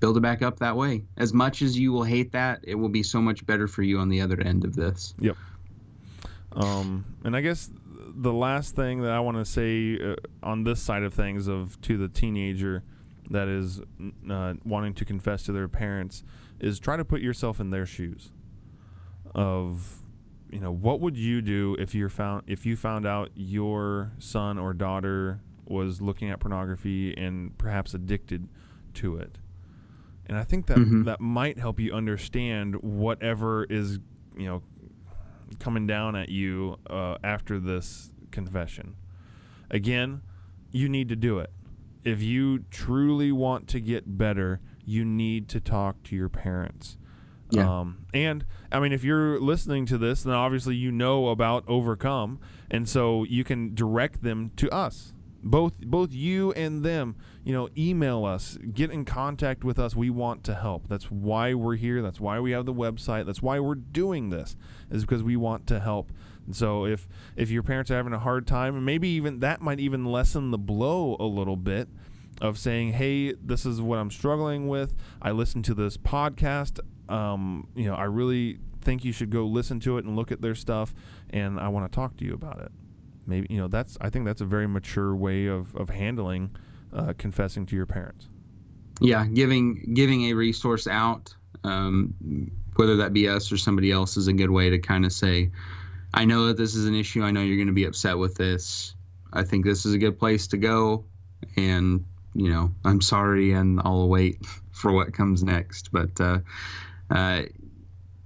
build 0.01 0.17
it 0.17 0.21
back 0.21 0.43
up 0.43 0.59
that 0.59 0.77
way. 0.77 1.05
As 1.17 1.33
much 1.33 1.63
as 1.63 1.79
you 1.79 1.93
will 1.93 2.03
hate 2.03 2.33
that, 2.33 2.61
it 2.63 2.75
will 2.75 2.89
be 2.89 3.03
so 3.03 3.21
much 3.21 3.47
better 3.47 3.69
for 3.69 3.83
you 3.83 3.99
on 3.99 4.09
the 4.09 4.21
other 4.21 4.41
end 4.41 4.65
of 4.65 4.75
this. 4.75 5.15
Yep. 5.21 5.37
Um, 6.53 7.05
and 7.23 7.37
I 7.37 7.43
guess 7.43 7.71
the 8.15 8.33
last 8.33 8.75
thing 8.75 9.03
that 9.03 9.13
I 9.13 9.21
want 9.21 9.37
to 9.37 9.45
say 9.45 9.99
uh, 10.03 10.17
on 10.43 10.65
this 10.65 10.83
side 10.83 11.03
of 11.03 11.15
things 11.15 11.47
of 11.47 11.81
to 11.83 11.97
the 11.97 12.09
teenager 12.09 12.83
that 13.31 13.47
is 13.47 13.81
uh, 14.29 14.55
wanting 14.65 14.95
to 14.95 15.05
confess 15.05 15.45
to 15.45 15.53
their 15.53 15.69
parents 15.69 16.25
is 16.59 16.81
try 16.81 16.97
to 16.97 17.05
put 17.05 17.21
yourself 17.21 17.61
in 17.61 17.71
their 17.71 17.87
shoes. 17.87 18.33
Of 19.33 20.03
you 20.51 20.59
know 20.59 20.73
what 20.73 20.99
would 21.01 21.17
you 21.17 21.41
do 21.41 21.77
if 21.79 21.95
you 21.95 22.09
found 22.09 22.43
if 22.49 22.67
you 22.67 22.75
found 22.75 23.07
out 23.07 23.31
your 23.37 24.11
son 24.19 24.59
or 24.59 24.73
daughter 24.73 25.41
was 25.67 26.01
looking 26.01 26.31
at 26.31 26.41
pornography 26.41 27.17
and 27.17 27.57
perhaps 27.57 27.95
addicted 27.95 28.49
to 28.95 29.17
it 29.17 29.39
and 30.27 30.37
i 30.39 30.45
think 30.45 30.67
that 30.67 30.79
Mhm. 30.79 31.05
that 31.05 31.21
might 31.21 31.59
help 31.59 31.79
you 31.81 31.93
understand 31.93 32.77
whatever 32.83 33.65
is 33.65 33.99
you 34.37 34.47
know 34.47 34.63
coming 35.59 35.87
down 35.87 36.15
at 36.17 36.29
you 36.29 36.77
uh, 36.89 37.17
after 37.25 37.59
this 37.59 38.13
confession 38.31 38.95
again 39.71 40.23
you 40.71 40.89
need 40.89 41.09
to 41.09 41.17
do 41.17 41.39
it 41.39 41.51
if 42.05 42.23
you 42.23 42.61
truly 42.71 43.33
want 43.33 43.67
to 43.69 43.81
get 43.81 44.17
better 44.17 44.61
you 44.85 45.05
need 45.05 45.49
to 45.49 45.61
talk 45.61 46.03
to 46.05 46.15
your 46.17 46.29
parents 46.29 46.97
Yeah. 47.51 47.81
um, 47.81 48.07
and 48.15 48.45
I 48.73 48.79
mean, 48.79 48.93
if 48.93 49.03
you're 49.03 49.41
listening 49.41 49.85
to 49.87 49.99
this, 49.99 50.23
then 50.23 50.35
obviously 50.35 50.77
you 50.77 50.93
know 50.93 51.29
about 51.31 51.65
Overcome, 51.67 52.39
and 52.71 52.89
so 52.89 53.25
you 53.25 53.43
can 53.43 53.75
direct 53.75 54.23
them 54.23 54.53
to 54.55 54.71
us. 54.71 55.13
Both, 55.43 55.79
both 55.79 56.13
you 56.13 56.53
and 56.53 56.85
them. 56.85 57.17
You 57.45 57.55
know, 57.55 57.69
email 57.77 58.25
us, 58.25 58.59
get 58.75 58.91
in 58.91 59.05
contact 59.05 59.65
with 59.65 59.79
us. 59.79 59.97
We 59.97 60.11
want 60.11 60.45
to 60.45 60.55
help. 60.55 60.89
That's 60.89 61.11
why 61.11 61.55
we're 61.55 61.77
here. 61.77 62.03
That's 62.03 62.21
why 62.21 62.39
we 62.41 62.51
have 62.51 62.67
the 62.67 62.75
website. 62.75 63.27
That's 63.27 63.41
why 63.41 63.59
we're 63.61 63.75
doing 63.77 64.31
this. 64.31 64.57
Is 64.91 65.05
because 65.05 65.23
we 65.23 65.37
want 65.37 65.67
to 65.69 65.81
help. 65.81 66.13
And 66.47 66.55
so 66.55 66.85
if 66.85 67.09
if 67.37 67.51
your 67.51 67.63
parents 67.63 67.91
are 67.91 67.97
having 67.97 68.13
a 68.13 68.19
hard 68.19 68.47
time, 68.47 68.85
maybe 68.85 69.09
even 69.09 69.41
that 69.41 69.63
might 69.63 69.81
even 69.81 70.05
lessen 70.05 70.51
the 70.51 70.59
blow 70.59 71.17
a 71.19 71.25
little 71.25 71.57
bit 71.57 71.89
of 72.41 72.59
saying, 72.59 72.93
"Hey, 72.93 73.33
this 73.33 73.65
is 73.65 73.81
what 73.81 73.99
I'm 73.99 74.11
struggling 74.11 74.69
with. 74.69 74.95
I 75.23 75.31
listened 75.31 75.65
to 75.67 75.75
this 75.75 75.97
podcast. 75.97 76.81
Um, 77.09 77.69
you 77.75 77.87
know, 77.87 77.95
I 77.95 78.05
really 78.05 78.59
think 78.81 79.05
you 79.05 79.13
should 79.13 79.31
go 79.31 79.47
listen 79.47 79.81
to 79.81 79.99
it 79.99 80.05
and 80.05 80.17
look 80.17 80.33
at 80.33 80.41
their 80.41 80.55
stuff, 80.55 80.95
and 81.31 81.59
I 81.61 81.69
want 81.69 81.91
to 81.91 81.95
talk 81.95 82.17
to 82.19 82.25
you 82.25 82.35
about 82.35 82.61
it." 82.61 82.73
Maybe 83.27 83.47
you 83.51 83.59
know 83.59 83.69
that's. 83.69 83.97
I 84.01 84.11
think 84.11 84.25
that's 84.25 84.41
a 84.41 84.45
very 84.47 84.67
mature 84.67 85.15
way 85.15 85.47
of 85.47 85.75
of 85.77 85.91
handling 85.91 86.51
uh, 86.93 87.13
confessing 87.19 87.67
to 87.67 87.77
your 87.77 87.87
parents. 87.87 88.29
yeah 89.01 89.25
giving 89.27 89.95
giving 89.95 90.25
a 90.31 90.35
resource 90.35 90.87
out 90.87 91.35
um, 91.65 92.15
whether 92.77 92.97
that 92.97 93.13
be 93.13 93.29
us 93.29 93.53
or 93.53 93.57
somebody 93.57 93.91
else 93.91 94.17
is 94.17 94.27
a 94.29 94.33
good 94.33 94.51
way 94.51 94.71
to 94.71 94.79
kind 94.79 95.05
of 95.05 95.13
say 95.13 95.51
i 96.15 96.25
know 96.25 96.47
that 96.47 96.57
this 96.57 96.75
is 96.75 96.87
an 96.87 96.95
issue 96.95 97.23
i 97.23 97.31
know 97.31 97.41
you're 97.41 97.57
going 97.57 97.67
to 97.67 97.73
be 97.73 97.85
upset 97.85 98.19
with 98.19 98.35
this 98.35 98.95
i 99.33 99.43
think 99.43 99.65
this 99.65 99.87
is 99.87 99.95
a 99.95 99.99
good 99.99 100.19
place 100.19 100.49
to 100.49 100.57
go 100.57 101.05
and 101.57 102.05
you 102.35 102.51
know 102.51 102.71
i'm 102.85 103.01
sorry 103.01 103.53
and 103.53 103.81
i'll 103.85 104.09
wait 104.09 104.39
for 104.73 104.93
what 104.93 105.13
comes 105.13 105.43
next 105.43 105.91
but 105.93 106.21
uh, 106.21 106.39
uh, 107.11 107.43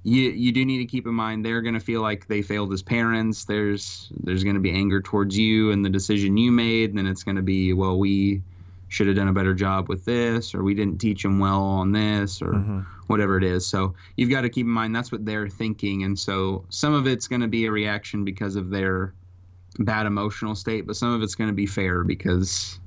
you 0.04 0.30
you 0.30 0.52
do 0.52 0.64
need 0.64 0.78
to 0.78 0.84
keep 0.84 1.06
in 1.06 1.14
mind 1.14 1.44
they're 1.44 1.62
going 1.62 1.74
to 1.74 1.80
feel 1.80 2.02
like 2.02 2.26
they 2.26 2.42
failed 2.42 2.72
as 2.72 2.82
parents 2.82 3.46
there's 3.46 4.12
there's 4.22 4.44
going 4.44 4.54
to 4.54 4.60
be 4.60 4.70
anger 4.70 5.00
towards 5.00 5.36
you 5.36 5.72
and 5.72 5.84
the 5.84 5.90
decision 5.90 6.36
you 6.36 6.52
made 6.52 6.90
and 6.90 6.98
then 6.98 7.06
it's 7.06 7.24
going 7.24 7.36
to 7.36 7.42
be 7.42 7.72
well 7.72 7.98
we 7.98 8.42
should 8.88 9.06
have 9.06 9.16
done 9.16 9.28
a 9.28 9.32
better 9.32 9.54
job 9.54 9.88
with 9.88 10.04
this 10.04 10.54
or 10.54 10.62
we 10.62 10.74
didn't 10.74 10.98
teach 10.98 11.22
them 11.22 11.38
well 11.40 11.62
on 11.62 11.90
this 11.90 12.40
or 12.42 12.52
Mhm. 12.52 12.86
whatever 13.06 13.36
it 13.38 13.44
is 13.44 13.66
so 13.66 13.94
you've 14.16 14.30
got 14.30 14.42
to 14.42 14.48
keep 14.48 14.66
in 14.66 14.72
mind 14.72 14.94
that's 14.94 15.10
what 15.10 15.24
they're 15.24 15.48
thinking 15.48 16.04
and 16.04 16.18
so 16.18 16.64
some 16.68 16.92
of 16.94 17.06
it's 17.06 17.26
going 17.26 17.40
to 17.42 17.48
be 17.48 17.64
a 17.66 17.72
reaction 17.72 18.24
because 18.24 18.56
of 18.56 18.70
their 18.70 19.12
bad 19.78 20.06
emotional 20.06 20.54
state 20.54 20.86
but 20.86 20.96
some 20.96 21.12
of 21.12 21.22
it's 21.22 21.34
going 21.34 21.48
to 21.48 21.54
be 21.54 21.66
fair 21.66 22.04
because 22.04 22.78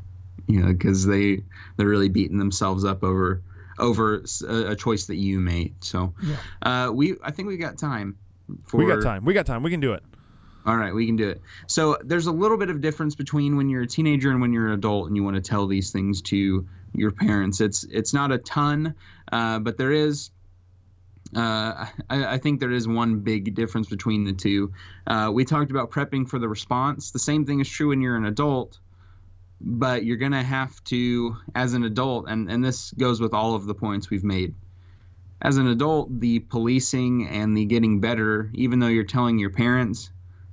you 0.47 0.61
know 0.61 0.67
because 0.71 1.05
they 1.05 1.41
they're 1.75 1.87
really 1.87 2.09
beating 2.09 2.37
themselves 2.37 2.85
up 2.85 3.03
over 3.03 3.41
over 3.79 4.23
a 4.47 4.75
choice 4.75 5.05
that 5.07 5.15
you 5.15 5.39
made 5.39 5.73
so 5.83 6.13
Yeah. 6.23 6.35
uh 6.87 6.91
we 6.91 7.15
i 7.23 7.31
think 7.31 7.47
we 7.47 7.57
got 7.57 7.77
time 7.77 8.17
for 8.65 8.77
We 8.77 8.87
got 8.87 9.01
time. 9.03 9.25
We 9.25 9.33
got 9.33 9.45
time. 9.45 9.61
We 9.61 9.69
can 9.71 9.81
do 9.81 9.91
it. 9.93 10.03
all 10.65 10.77
right, 10.77 10.93
we 10.93 11.05
can 11.05 11.17
do 11.17 11.27
it. 11.29 11.41
So 11.67 11.97
there's 12.03 12.27
a 12.27 12.31
little 12.31 12.57
bit 12.57 12.69
of 12.69 12.79
difference 12.79 13.13
between 13.13 13.57
when 13.57 13.67
you're 13.69 13.81
a 13.83 13.87
teenager 13.87 14.31
and 14.31 14.39
when 14.39 14.53
you're 14.53 14.67
an 14.67 14.73
adult, 14.73 15.07
and 15.07 15.15
you 15.17 15.23
want 15.23 15.35
to 15.35 15.41
tell 15.41 15.67
these 15.67 15.91
things 15.91 16.21
to 16.23 16.65
your 16.93 17.11
parents. 17.11 17.59
It's 17.59 17.83
it's 17.83 18.13
not 18.13 18.31
a 18.31 18.37
ton, 18.37 18.95
uh, 19.33 19.59
but 19.59 19.77
there 19.77 19.91
is. 19.91 20.31
Uh, 21.35 21.85
I, 22.09 22.35
I 22.35 22.37
think 22.37 22.61
there 22.61 22.71
is 22.71 22.87
one 22.87 23.19
big 23.19 23.53
difference 23.53 23.89
between 23.89 24.23
the 24.23 24.31
two. 24.33 24.71
Uh, 25.05 25.29
we 25.33 25.43
talked 25.43 25.71
about 25.71 25.91
prepping 25.91 26.27
for 26.29 26.39
the 26.39 26.47
response. 26.47 27.11
The 27.11 27.19
same 27.19 27.45
thing 27.45 27.59
is 27.59 27.67
true 27.69 27.89
when 27.89 27.99
you're 28.01 28.15
an 28.15 28.25
adult, 28.25 28.79
but 29.59 30.05
you're 30.05 30.17
gonna 30.17 30.43
have 30.43 30.83
to, 30.85 31.35
as 31.55 31.73
an 31.73 31.83
adult, 31.83 32.27
and 32.29 32.49
and 32.51 32.63
this 32.63 32.91
goes 32.91 33.19
with 33.19 33.33
all 33.33 33.55
of 33.55 33.65
the 33.65 33.75
points 33.75 34.09
we've 34.09 34.23
made 34.23 34.53
as 35.41 35.57
an 35.57 35.67
adult, 35.67 36.19
the 36.19 36.39
policing 36.39 37.27
and 37.27 37.55
the 37.55 37.65
getting 37.65 37.99
better, 37.99 38.49
even 38.55 38.79
though 38.79 38.87
you're 38.87 39.03
telling 39.03 39.37
your 39.37 39.51
parents, 39.51 40.09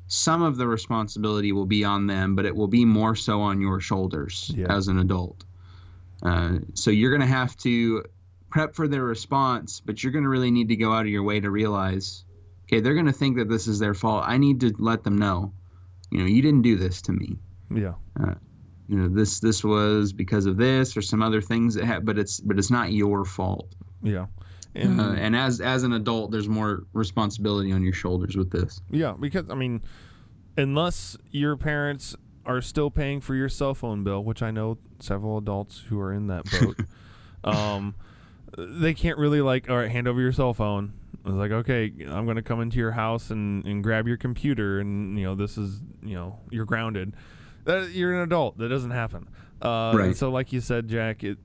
some 0.08 0.42
of 0.42 0.56
the 0.56 0.66
responsibility 0.66 1.52
will 1.52 1.64
be 1.66 1.84
on 1.84 2.06
them, 2.06 2.36
but 2.36 2.44
it 2.44 2.54
will 2.54 2.68
be 2.68 2.84
more 2.84 3.14
so 3.14 3.40
on 3.40 3.60
your 3.60 3.80
shoulders 3.80 4.52
Yeah. 4.54 4.74
as 4.74 4.88
an 4.88 4.98
adult. 4.98 5.42
Uh, 6.22 6.58
so 6.74 6.90
you're 6.90 7.10
going 7.10 7.22
to 7.22 7.26
have 7.26 7.56
to 7.58 8.04
prep 8.50 8.74
for 8.74 8.86
their 8.86 9.02
response, 9.02 9.80
but 9.80 10.02
you're 10.02 10.12
going 10.12 10.24
to 10.24 10.28
really 10.28 10.50
need 10.50 10.68
to 10.68 10.76
go 10.76 10.92
out 10.92 11.06
of 11.06 11.08
your 11.08 11.22
way 11.22 11.40
to 11.40 11.50
realize, 11.50 12.24
okay, 12.64 12.80
they're 12.80 12.94
going 12.94 13.06
to 13.06 13.12
think 13.12 13.38
that 13.38 13.48
this 13.48 13.66
is 13.66 13.78
their 13.78 13.94
fault. 13.94 14.24
I 14.26 14.36
need 14.36 14.60
to 14.60 14.74
let 14.78 15.02
them 15.02 15.16
know, 15.16 15.54
you 16.10 16.18
know, 16.18 16.26
you 16.26 16.42
didn't 16.42 16.62
do 16.62 16.76
this 16.76 17.00
to 17.02 17.12
me. 17.12 17.38
Yeah. 17.74 17.94
You 18.88 18.99
know, 18.99 19.09
this 19.09 19.40
this 19.40 19.64
was 19.64 20.12
because 20.12 20.47
of 20.47 20.57
this 20.57 20.97
or 20.97 21.03
some 21.03 21.23
other 21.23 21.40
things 21.40 21.75
that 21.75 21.85
ha- 21.85 22.01
but 22.01 22.18
it's 22.18 22.40
but 22.40 22.59
it's 22.59 22.70
not 22.70 22.92
your 22.92 23.25
fault. 23.25 23.75
Yeah. 24.03 24.27
And 24.75 25.01
Uh, 25.01 25.12
and 25.12 25.37
as 25.37 25.61
as 25.61 25.85
an 25.85 25.92
adult, 25.92 26.31
there's 26.33 26.49
more 26.49 26.85
responsibility 26.92 27.73
on 27.73 27.83
your 27.83 27.92
shoulders 27.92 28.37
with 28.37 28.51
this. 28.51 28.81
Yeah, 28.90 29.14
because 29.18 29.49
I 29.49 29.55
mean, 29.55 29.83
unless 30.57 31.16
your 31.31 31.57
parents 31.57 32.16
are 32.47 32.61
still 32.61 32.90
paying 32.90 33.20
for 33.20 33.35
your 33.35 33.49
cell 33.49 33.75
phone 33.75 34.05
bill, 34.05 34.23
which 34.23 34.42
I 34.42 34.51
know 34.51 34.79
several 34.99 35.38
adults 35.38 35.83
who 35.88 35.99
are 36.01 36.12
in 36.12 36.27
that 36.27 36.44
boat, 36.51 36.79
um, 37.44 37.94
they 38.59 38.92
can't 38.94 39.16
really 39.16 39.40
like, 39.40 39.70
all 39.70 39.77
right, 39.79 39.90
hand 39.90 40.07
over 40.09 40.20
your 40.20 40.33
cell 40.33 40.53
phone. 40.53 40.92
It's 41.25 41.35
like, 41.35 41.53
okay, 41.53 41.90
I'm 42.07 42.27
going 42.27 42.37
to 42.37 42.42
come 42.42 42.61
into 42.61 42.77
your 42.77 42.90
house 42.92 43.31
and, 43.31 43.64
and 43.64 43.83
grab 43.83 44.07
your 44.07 44.18
computer, 44.18 44.79
and 44.79 45.18
you 45.18 45.25
know, 45.25 45.35
this 45.35 45.57
is, 45.57 45.81
you 46.03 46.14
know, 46.14 46.38
you're 46.51 46.66
grounded. 46.66 47.14
That, 47.64 47.90
you're 47.90 48.14
an 48.14 48.20
adult. 48.20 48.59
That 48.59 48.68
doesn't 48.68 48.90
happen. 48.90 49.29
Uh, 49.61 49.92
Right. 49.96 50.16
So, 50.16 50.31
like 50.31 50.53
you 50.53 50.61
said, 50.61 50.88
Jack, 50.88 51.24
it, 51.24 51.38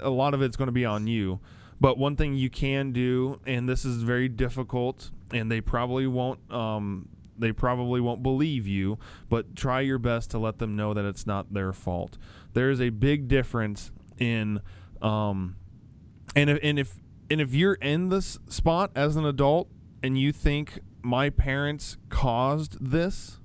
a 0.00 0.10
lot 0.10 0.34
of 0.34 0.42
it's 0.42 0.56
going 0.56 0.66
to 0.66 0.72
be 0.72 0.84
on 0.84 1.06
you. 1.06 1.40
But 1.80 1.96
one 1.96 2.16
thing 2.16 2.34
you 2.34 2.50
can 2.50 2.92
do, 2.92 3.40
and 3.46 3.68
this 3.68 3.84
is 3.84 4.02
very 4.02 4.28
difficult, 4.28 5.10
and 5.32 5.50
they 5.50 5.60
probably 5.60 6.06
won't 6.06 6.40
um, 6.52 7.08
they 7.38 7.52
probably 7.52 8.00
won't 8.00 8.22
believe 8.22 8.66
you, 8.66 8.98
but 9.28 9.54
try 9.54 9.80
your 9.80 9.98
best 9.98 10.30
to 10.32 10.38
let 10.38 10.58
them 10.58 10.74
know 10.74 10.92
that 10.92 11.04
it's 11.04 11.26
not 11.26 11.54
their 11.54 11.72
fault. 11.72 12.18
There 12.52 12.70
is 12.70 12.80
a 12.80 12.90
big 12.90 13.28
difference 13.28 13.92
in, 14.18 14.60
um, 15.00 15.54
and 16.34 16.50
if, 16.50 16.58
and 16.62 16.78
if 16.80 16.98
and 17.30 17.40
if 17.40 17.54
you're 17.54 17.74
in 17.74 18.08
this 18.08 18.38
spot 18.48 18.90
as 18.96 19.14
an 19.16 19.24
adult 19.24 19.68
and 20.02 20.18
you 20.18 20.32
think 20.32 20.80
my 21.02 21.30
parents 21.30 21.96
caused 22.08 22.76
this, 22.84 23.38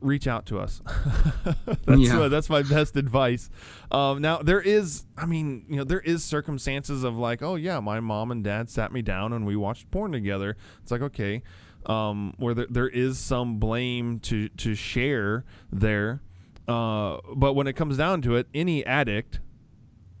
reach 0.00 0.26
out 0.26 0.46
to 0.46 0.58
us. 0.58 0.80
that's 1.84 2.00
yeah. 2.00 2.20
uh, 2.20 2.28
that's 2.28 2.48
my 2.48 2.62
best 2.62 2.96
advice. 2.96 3.50
Um, 3.90 4.20
now 4.20 4.38
there 4.38 4.60
is, 4.60 5.04
I 5.16 5.26
mean, 5.26 5.64
you 5.68 5.76
know, 5.76 5.84
there 5.84 6.00
is 6.00 6.24
circumstances 6.24 7.04
of 7.04 7.16
like, 7.16 7.42
oh 7.42 7.56
yeah, 7.56 7.80
my 7.80 8.00
mom 8.00 8.30
and 8.30 8.42
dad 8.42 8.70
sat 8.70 8.92
me 8.92 9.02
down 9.02 9.32
and 9.32 9.46
we 9.46 9.56
watched 9.56 9.90
porn 9.90 10.12
together. 10.12 10.56
It's 10.82 10.90
like 10.90 11.02
okay, 11.02 11.42
um, 11.86 12.34
where 12.38 12.54
there, 12.54 12.66
there 12.68 12.88
is 12.88 13.18
some 13.18 13.58
blame 13.58 14.20
to 14.20 14.48
to 14.50 14.74
share 14.74 15.44
there. 15.72 16.22
Uh, 16.68 17.18
but 17.34 17.52
when 17.52 17.66
it 17.66 17.74
comes 17.74 17.96
down 17.96 18.22
to 18.22 18.34
it, 18.34 18.48
any 18.52 18.84
addict, 18.84 19.38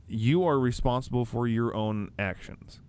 you 0.06 0.44
are 0.44 0.58
responsible 0.58 1.24
for 1.24 1.48
your 1.48 1.74
own 1.74 2.12
actions. 2.18 2.80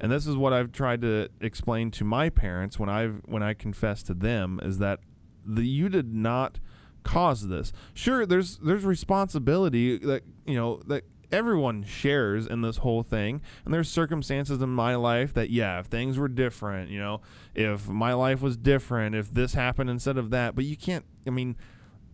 And 0.00 0.12
this 0.12 0.26
is 0.26 0.36
what 0.36 0.52
I've 0.52 0.70
tried 0.70 1.00
to 1.02 1.28
explain 1.40 1.90
to 1.92 2.04
my 2.04 2.28
parents 2.28 2.78
when 2.78 2.88
I've 2.88 3.20
when 3.24 3.42
I 3.42 3.54
confess 3.54 4.02
to 4.04 4.14
them 4.14 4.60
is 4.62 4.78
that 4.78 5.00
the, 5.44 5.66
you 5.66 5.88
did 5.88 6.14
not 6.14 6.58
cause 7.02 7.48
this. 7.48 7.72
Sure, 7.92 8.26
there's 8.26 8.58
there's 8.58 8.84
responsibility 8.84 9.98
that 9.98 10.24
you 10.46 10.56
know 10.56 10.80
that 10.86 11.04
everyone 11.34 11.84
shares 11.84 12.46
in 12.46 12.62
this 12.62 12.78
whole 12.78 13.02
thing. 13.02 13.42
And 13.64 13.74
there's 13.74 13.88
circumstances 13.88 14.62
in 14.62 14.70
my 14.70 14.94
life 14.94 15.34
that 15.34 15.50
yeah 15.50 15.80
if 15.80 15.86
things 15.86 16.16
were 16.16 16.28
different 16.28 16.90
you 16.90 16.98
know 16.98 17.20
if 17.54 17.88
my 17.88 18.12
life 18.14 18.40
was 18.40 18.56
different 18.56 19.14
if 19.14 19.32
this 19.32 19.54
happened 19.54 19.90
instead 19.90 20.16
of 20.16 20.30
that. 20.30 20.54
But 20.54 20.64
you 20.64 20.76
can't 20.76 21.04
i 21.26 21.30
mean 21.30 21.56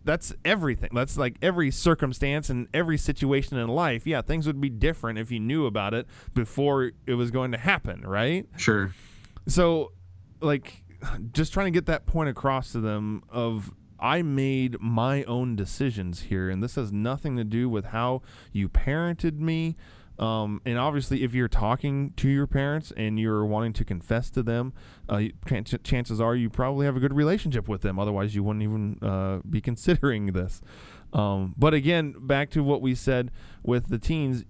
that's 0.03 0.33
everything. 0.43 0.89
That's 0.93 1.15
like 1.15 1.35
every 1.43 1.69
circumstance 1.69 2.49
and 2.49 2.67
every 2.73 2.97
situation 2.97 3.57
in 3.57 3.67
life. 3.67 4.07
Yeah 4.07 4.21
things 4.21 4.47
would 4.47 4.59
be 4.59 4.69
different 4.69 5.19
if 5.19 5.31
you 5.31 5.39
knew 5.39 5.65
about 5.67 5.93
it 5.93 6.07
before 6.33 6.91
it 7.05 7.13
was 7.13 7.31
going 7.31 7.51
to 7.51 7.57
happen 7.57 8.01
right? 8.01 8.47
Sure. 8.57 8.93
So 9.47 9.91
like 10.41 10.83
just 11.31 11.53
trying 11.53 11.65
to 11.65 11.71
get 11.71 11.85
that 11.87 12.05
point 12.05 12.29
across 12.29 12.71
to 12.71 12.79
them 12.79 13.23
of 13.29 13.73
I 14.01 14.23
made 14.23 14.77
my 14.81 15.23
own 15.25 15.55
decisions 15.55 16.23
here, 16.23 16.49
and 16.49 16.63
this 16.63 16.75
has 16.75 16.91
nothing 16.91 17.37
to 17.37 17.43
do 17.43 17.69
with 17.69 17.85
how 17.85 18.23
you 18.51 18.67
parented 18.67 19.39
me. 19.39 19.77
Um, 20.17 20.61
and 20.65 20.77
obviously, 20.77 21.23
if 21.23 21.33
you're 21.33 21.47
talking 21.47 22.13
to 22.17 22.27
your 22.27 22.47
parents 22.47 22.91
and 22.97 23.19
you're 23.19 23.45
wanting 23.45 23.73
to 23.73 23.85
confess 23.85 24.29
to 24.31 24.43
them, 24.43 24.73
uh, 25.07 25.21
ch- 25.45 25.83
chances 25.83 26.19
are 26.19 26.35
you 26.35 26.49
probably 26.49 26.85
have 26.85 26.95
a 26.95 26.99
good 26.99 27.13
relationship 27.13 27.67
with 27.67 27.81
them. 27.81 27.99
Otherwise, 27.99 28.35
you 28.35 28.43
wouldn't 28.43 28.63
even 28.63 28.97
uh, 29.01 29.39
be 29.47 29.61
considering 29.61 30.27
this. 30.27 30.61
Um, 31.13 31.53
but 31.57 31.73
again, 31.73 32.15
back 32.19 32.49
to 32.51 32.63
what 32.63 32.81
we 32.81 32.95
said 32.95 33.31
with 33.63 33.89
the 33.89 33.99
teens, 33.99 34.45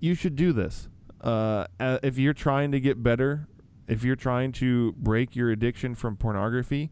you 0.00 0.14
should 0.14 0.36
do 0.36 0.52
this. 0.52 0.88
Uh, 1.20 1.66
if 1.78 2.18
you're 2.18 2.34
trying 2.34 2.72
to 2.72 2.80
get 2.80 3.00
better 3.00 3.46
if 3.92 4.04
you're 4.04 4.16
trying 4.16 4.52
to 4.52 4.92
break 4.92 5.36
your 5.36 5.50
addiction 5.50 5.94
from 5.94 6.16
pornography, 6.16 6.90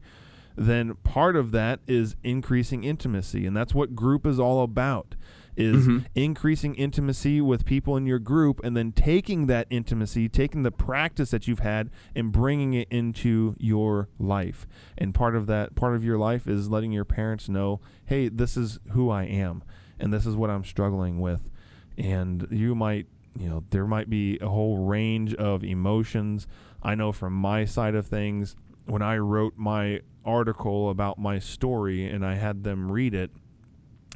then 0.56 0.94
part 0.96 1.36
of 1.36 1.52
that 1.52 1.80
is 1.86 2.16
increasing 2.22 2.84
intimacy 2.84 3.46
and 3.46 3.56
that's 3.56 3.74
what 3.74 3.94
group 3.94 4.26
is 4.26 4.38
all 4.38 4.62
about 4.62 5.14
is 5.56 5.86
mm-hmm. 5.86 5.98
increasing 6.14 6.74
intimacy 6.74 7.40
with 7.40 7.64
people 7.64 7.96
in 7.96 8.04
your 8.04 8.18
group 8.18 8.60
and 8.62 8.76
then 8.76 8.92
taking 8.92 9.46
that 9.46 9.66
intimacy 9.70 10.28
taking 10.28 10.62
the 10.62 10.70
practice 10.70 11.30
that 11.30 11.48
you've 11.48 11.60
had 11.60 11.88
and 12.14 12.30
bringing 12.32 12.74
it 12.74 12.88
into 12.90 13.54
your 13.58 14.08
life 14.18 14.66
and 14.98 15.14
part 15.14 15.34
of 15.34 15.46
that 15.46 15.74
part 15.74 15.94
of 15.94 16.04
your 16.04 16.18
life 16.18 16.46
is 16.46 16.68
letting 16.68 16.92
your 16.92 17.04
parents 17.04 17.48
know 17.48 17.80
hey 18.06 18.28
this 18.28 18.56
is 18.56 18.78
who 18.90 19.08
i 19.08 19.22
am 19.22 19.62
and 19.98 20.12
this 20.12 20.26
is 20.26 20.36
what 20.36 20.50
i'm 20.50 20.64
struggling 20.64 21.20
with 21.20 21.48
and 21.96 22.46
you 22.50 22.74
might 22.74 23.06
you 23.38 23.48
know 23.48 23.64
there 23.70 23.86
might 23.86 24.10
be 24.10 24.38
a 24.40 24.48
whole 24.48 24.78
range 24.78 25.34
of 25.34 25.62
emotions 25.62 26.46
I 26.82 26.94
know 26.94 27.12
from 27.12 27.34
my 27.34 27.64
side 27.64 27.94
of 27.94 28.06
things, 28.06 28.56
when 28.86 29.02
I 29.02 29.18
wrote 29.18 29.54
my 29.56 30.00
article 30.24 30.90
about 30.90 31.18
my 31.18 31.38
story 31.38 32.06
and 32.06 32.24
I 32.24 32.34
had 32.34 32.64
them 32.64 32.90
read 32.90 33.14
it, 33.14 33.30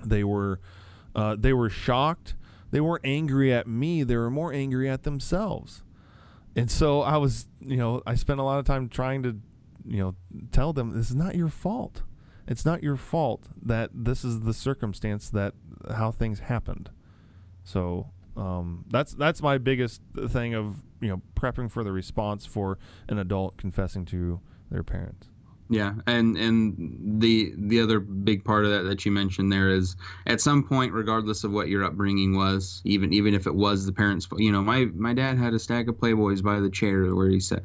they 0.05 0.25
were 0.25 0.61
uh, 1.15 1.37
they 1.39 1.53
were 1.53 1.71
shocked. 1.71 2.35
They 2.71 2.81
weren't 2.81 3.05
angry 3.05 3.53
at 3.53 3.69
me. 3.69 4.03
They 4.03 4.17
were 4.17 4.31
more 4.31 4.53
angry 4.53 4.89
at 4.89 5.05
themselves. 5.05 5.83
And 6.57 6.71
so 6.71 7.03
I 7.03 7.19
was, 7.19 7.47
you 7.61 7.77
know, 7.77 8.03
I 8.07 8.17
spent 8.17 8.41
a 8.41 8.43
lot 8.43 8.59
of 8.59 8.65
time 8.65 8.89
trying 8.89 9.23
to, 9.23 9.37
you 9.87 9.99
know, 9.99 10.15
tell 10.51 10.73
them 10.73 10.93
this 10.93 11.11
is 11.11 11.17
not 11.17 11.37
your 11.37 11.49
fault. 11.49 12.03
It's 12.49 12.65
not 12.65 12.83
your 12.83 12.97
fault 12.97 13.45
that 13.63 13.91
this 13.95 14.25
is 14.25 14.41
the 14.41 14.53
circumstance 14.53 15.31
that 15.31 15.55
how 15.95 16.11
things 16.11 16.41
happened. 16.41 16.91
So 17.63 18.11
um, 18.37 18.85
that's 18.91 19.13
that's 19.15 19.43
my 19.43 19.59
biggest 19.59 20.01
thing 20.29 20.55
of 20.55 20.83
you 21.01 21.09
know 21.09 21.23
prepping 21.35 21.71
for 21.71 21.85
the 21.85 21.93
response 21.93 22.47
for 22.47 22.79
an 23.09 23.19
adult 23.19 23.57
confessing 23.57 24.05
to 24.07 24.41
their 24.71 24.83
parents. 24.83 25.29
Yeah, 25.71 25.95
and 26.07 26.37
and 26.37 27.21
the 27.21 27.55
the 27.57 27.81
other 27.81 27.99
big 27.99 28.45
part 28.45 28.65
of 28.65 28.71
that 28.73 28.83
that 28.83 29.07
you 29.07 29.13
mentioned 29.13 29.51
there 29.51 29.71
is 29.71 29.97
at 30.27 30.41
some 30.41 30.63
point, 30.63 30.93
regardless 30.93 31.43
of 31.43 31.53
what 31.53 31.69
your 31.69 31.85
upbringing 31.85 32.37
was, 32.37 32.83
even 32.85 33.15
even 33.15 33.35
if 33.35 33.47
it 33.47 33.55
was 33.55 33.87
the 33.87 33.93
parents, 33.93 34.29
you 34.37 34.53
know, 34.53 34.63
my 34.63 34.87
my 34.95 35.15
dad 35.15 35.39
had 35.39 35.55
a 35.55 35.59
stack 35.59 35.89
of 35.89 35.95
Playboys 35.95 36.43
by 36.43 36.61
the 36.61 36.69
chair 36.69 37.15
where 37.15 37.31
he 37.31 37.41
said, 37.41 37.65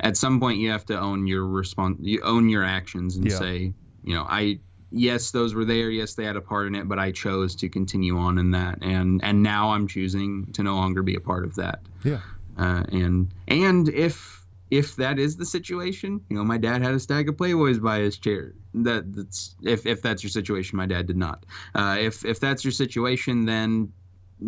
at 0.00 0.16
some 0.16 0.40
point 0.40 0.58
you 0.58 0.70
have 0.70 0.84
to 0.86 0.98
own 0.98 1.28
your 1.28 1.46
response, 1.46 1.98
you 2.00 2.20
own 2.22 2.48
your 2.48 2.64
actions 2.64 3.16
and 3.16 3.30
yeah. 3.30 3.38
say, 3.38 3.72
you 4.02 4.14
know, 4.14 4.26
I 4.28 4.58
yes, 4.96 5.30
those 5.30 5.54
were 5.54 5.64
there. 5.64 5.90
Yes, 5.90 6.14
they 6.14 6.24
had 6.24 6.36
a 6.36 6.40
part 6.40 6.66
in 6.66 6.74
it, 6.74 6.88
but 6.88 6.98
I 6.98 7.12
chose 7.12 7.54
to 7.56 7.68
continue 7.68 8.18
on 8.18 8.38
in 8.38 8.50
that, 8.52 8.78
and 8.82 9.22
and 9.22 9.42
now 9.42 9.70
I'm 9.70 9.86
choosing 9.86 10.46
to 10.52 10.62
no 10.62 10.74
longer 10.74 11.02
be 11.02 11.14
a 11.14 11.20
part 11.20 11.44
of 11.44 11.54
that. 11.56 11.80
Yeah. 12.04 12.20
Uh, 12.58 12.84
and 12.90 13.32
and 13.48 13.88
if 13.90 14.44
if 14.70 14.96
that 14.96 15.18
is 15.18 15.36
the 15.36 15.46
situation, 15.46 16.20
you 16.28 16.36
know, 16.36 16.44
my 16.44 16.58
dad 16.58 16.82
had 16.82 16.94
a 16.94 17.00
stack 17.00 17.28
of 17.28 17.36
Playboys 17.36 17.80
by 17.80 17.98
his 17.98 18.18
chair. 18.18 18.54
That 18.74 19.14
that's 19.14 19.54
if 19.62 19.86
if 19.86 20.02
that's 20.02 20.22
your 20.22 20.30
situation, 20.30 20.76
my 20.76 20.86
dad 20.86 21.06
did 21.06 21.16
not. 21.16 21.44
Uh, 21.74 21.96
if 22.00 22.24
if 22.24 22.40
that's 22.40 22.64
your 22.64 22.72
situation, 22.72 23.44
then 23.44 23.92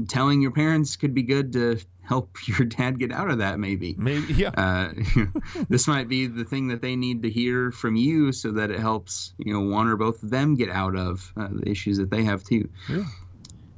telling 0.09 0.43
your 0.43 0.51
parents 0.51 0.97
could 0.97 1.15
be 1.15 1.23
good 1.23 1.53
to 1.53 1.79
help 2.09 2.37
your 2.49 2.66
dad 2.66 2.99
get 2.99 3.12
out 3.12 3.31
of 3.31 3.38
that 3.38 3.59
maybe 3.59 3.94
maybe 3.99 4.33
yeah 4.33 4.51
uh, 4.51 4.92
this 5.68 5.87
might 5.87 6.09
be 6.09 6.27
the 6.27 6.44
thing 6.44 6.68
that 6.68 6.81
they 6.81 6.97
need 6.97 7.23
to 7.23 7.31
hear 7.31 7.71
from 7.71 7.97
you 7.97 8.33
so 8.33 8.53
that 8.53 8.71
it 8.71 8.81
helps 8.81 9.35
you 9.38 9.53
know 9.53 9.61
one 9.61 9.87
or 9.87 9.97
both 9.97 10.23
of 10.23 10.31
them 10.31 10.55
get 10.55 10.71
out 10.71 10.97
of 10.97 11.33
uh, 11.37 11.49
the 11.51 11.68
issues 11.68 11.99
that 11.99 12.11
they 12.11 12.25
have 12.25 12.42
too 12.42 12.68
yeah. 12.88 13.05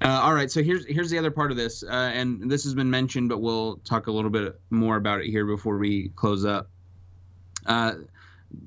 Uh, 0.03 0.19
all 0.23 0.33
right, 0.33 0.51
so 0.51 0.63
here's 0.63 0.87
here's 0.87 1.11
the 1.11 1.19
other 1.19 1.31
part 1.31 1.51
of 1.51 1.59
this, 1.59 1.83
uh, 1.83 1.91
and 1.91 2.51
this 2.51 2.65
has 2.65 2.73
been 2.73 2.89
mentioned, 2.89 3.29
but 3.29 3.39
we'll 3.39 3.77
talk 3.85 4.07
a 4.07 4.11
little 4.11 4.31
bit 4.31 4.59
more 4.71 4.97
about 4.97 5.21
it 5.21 5.27
here 5.27 5.45
before 5.45 5.77
we 5.77 6.09
close 6.17 6.47
up. 6.47 6.71
Uh, 7.67 7.93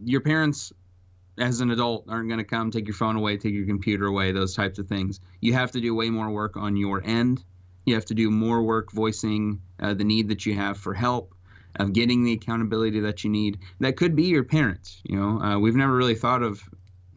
your 0.04 0.22
parents 0.22 0.72
as 1.40 1.60
an 1.62 1.72
adult 1.72 2.06
aren't 2.08 2.28
going 2.28 2.38
to 2.38 2.44
come 2.44 2.70
take 2.70 2.86
your 2.86 2.94
phone 2.94 3.16
away, 3.16 3.38
take 3.38 3.54
your 3.54 3.66
computer 3.66 4.06
away, 4.06 4.32
those 4.32 4.56
types 4.56 4.78
of 4.78 4.88
things. 4.88 5.20
You 5.42 5.54
have 5.54 5.72
to 5.72 5.82
do 5.82 5.96
way 5.96 6.12
more 6.12 6.30
work 6.30 6.56
on 6.56 6.78
your 6.78 7.02
end. 7.04 7.44
You 7.86 7.96
have 7.96 8.06
to 8.06 8.14
do 8.14 8.32
more 8.32 8.64
work 8.64 8.92
voicing 8.92 9.62
uh, 9.80 9.94
the 9.94 10.04
need 10.04 10.30
that 10.30 10.46
you 10.46 10.56
have 10.56 10.78
for 10.78 10.94
help, 10.94 11.34
of 11.76 11.94
getting 11.94 12.24
the 12.24 12.34
accountability 12.34 13.00
that 13.02 13.24
you 13.24 13.30
need. 13.30 13.60
That 13.80 13.98
could 13.98 14.16
be 14.16 14.26
your 14.26 14.44
parents. 14.44 15.02
You 15.04 15.18
know, 15.18 15.42
uh, 15.42 15.60
we've 15.60 15.76
never 15.76 15.96
really 15.96 16.16
thought 16.16 16.44
of 16.44 16.64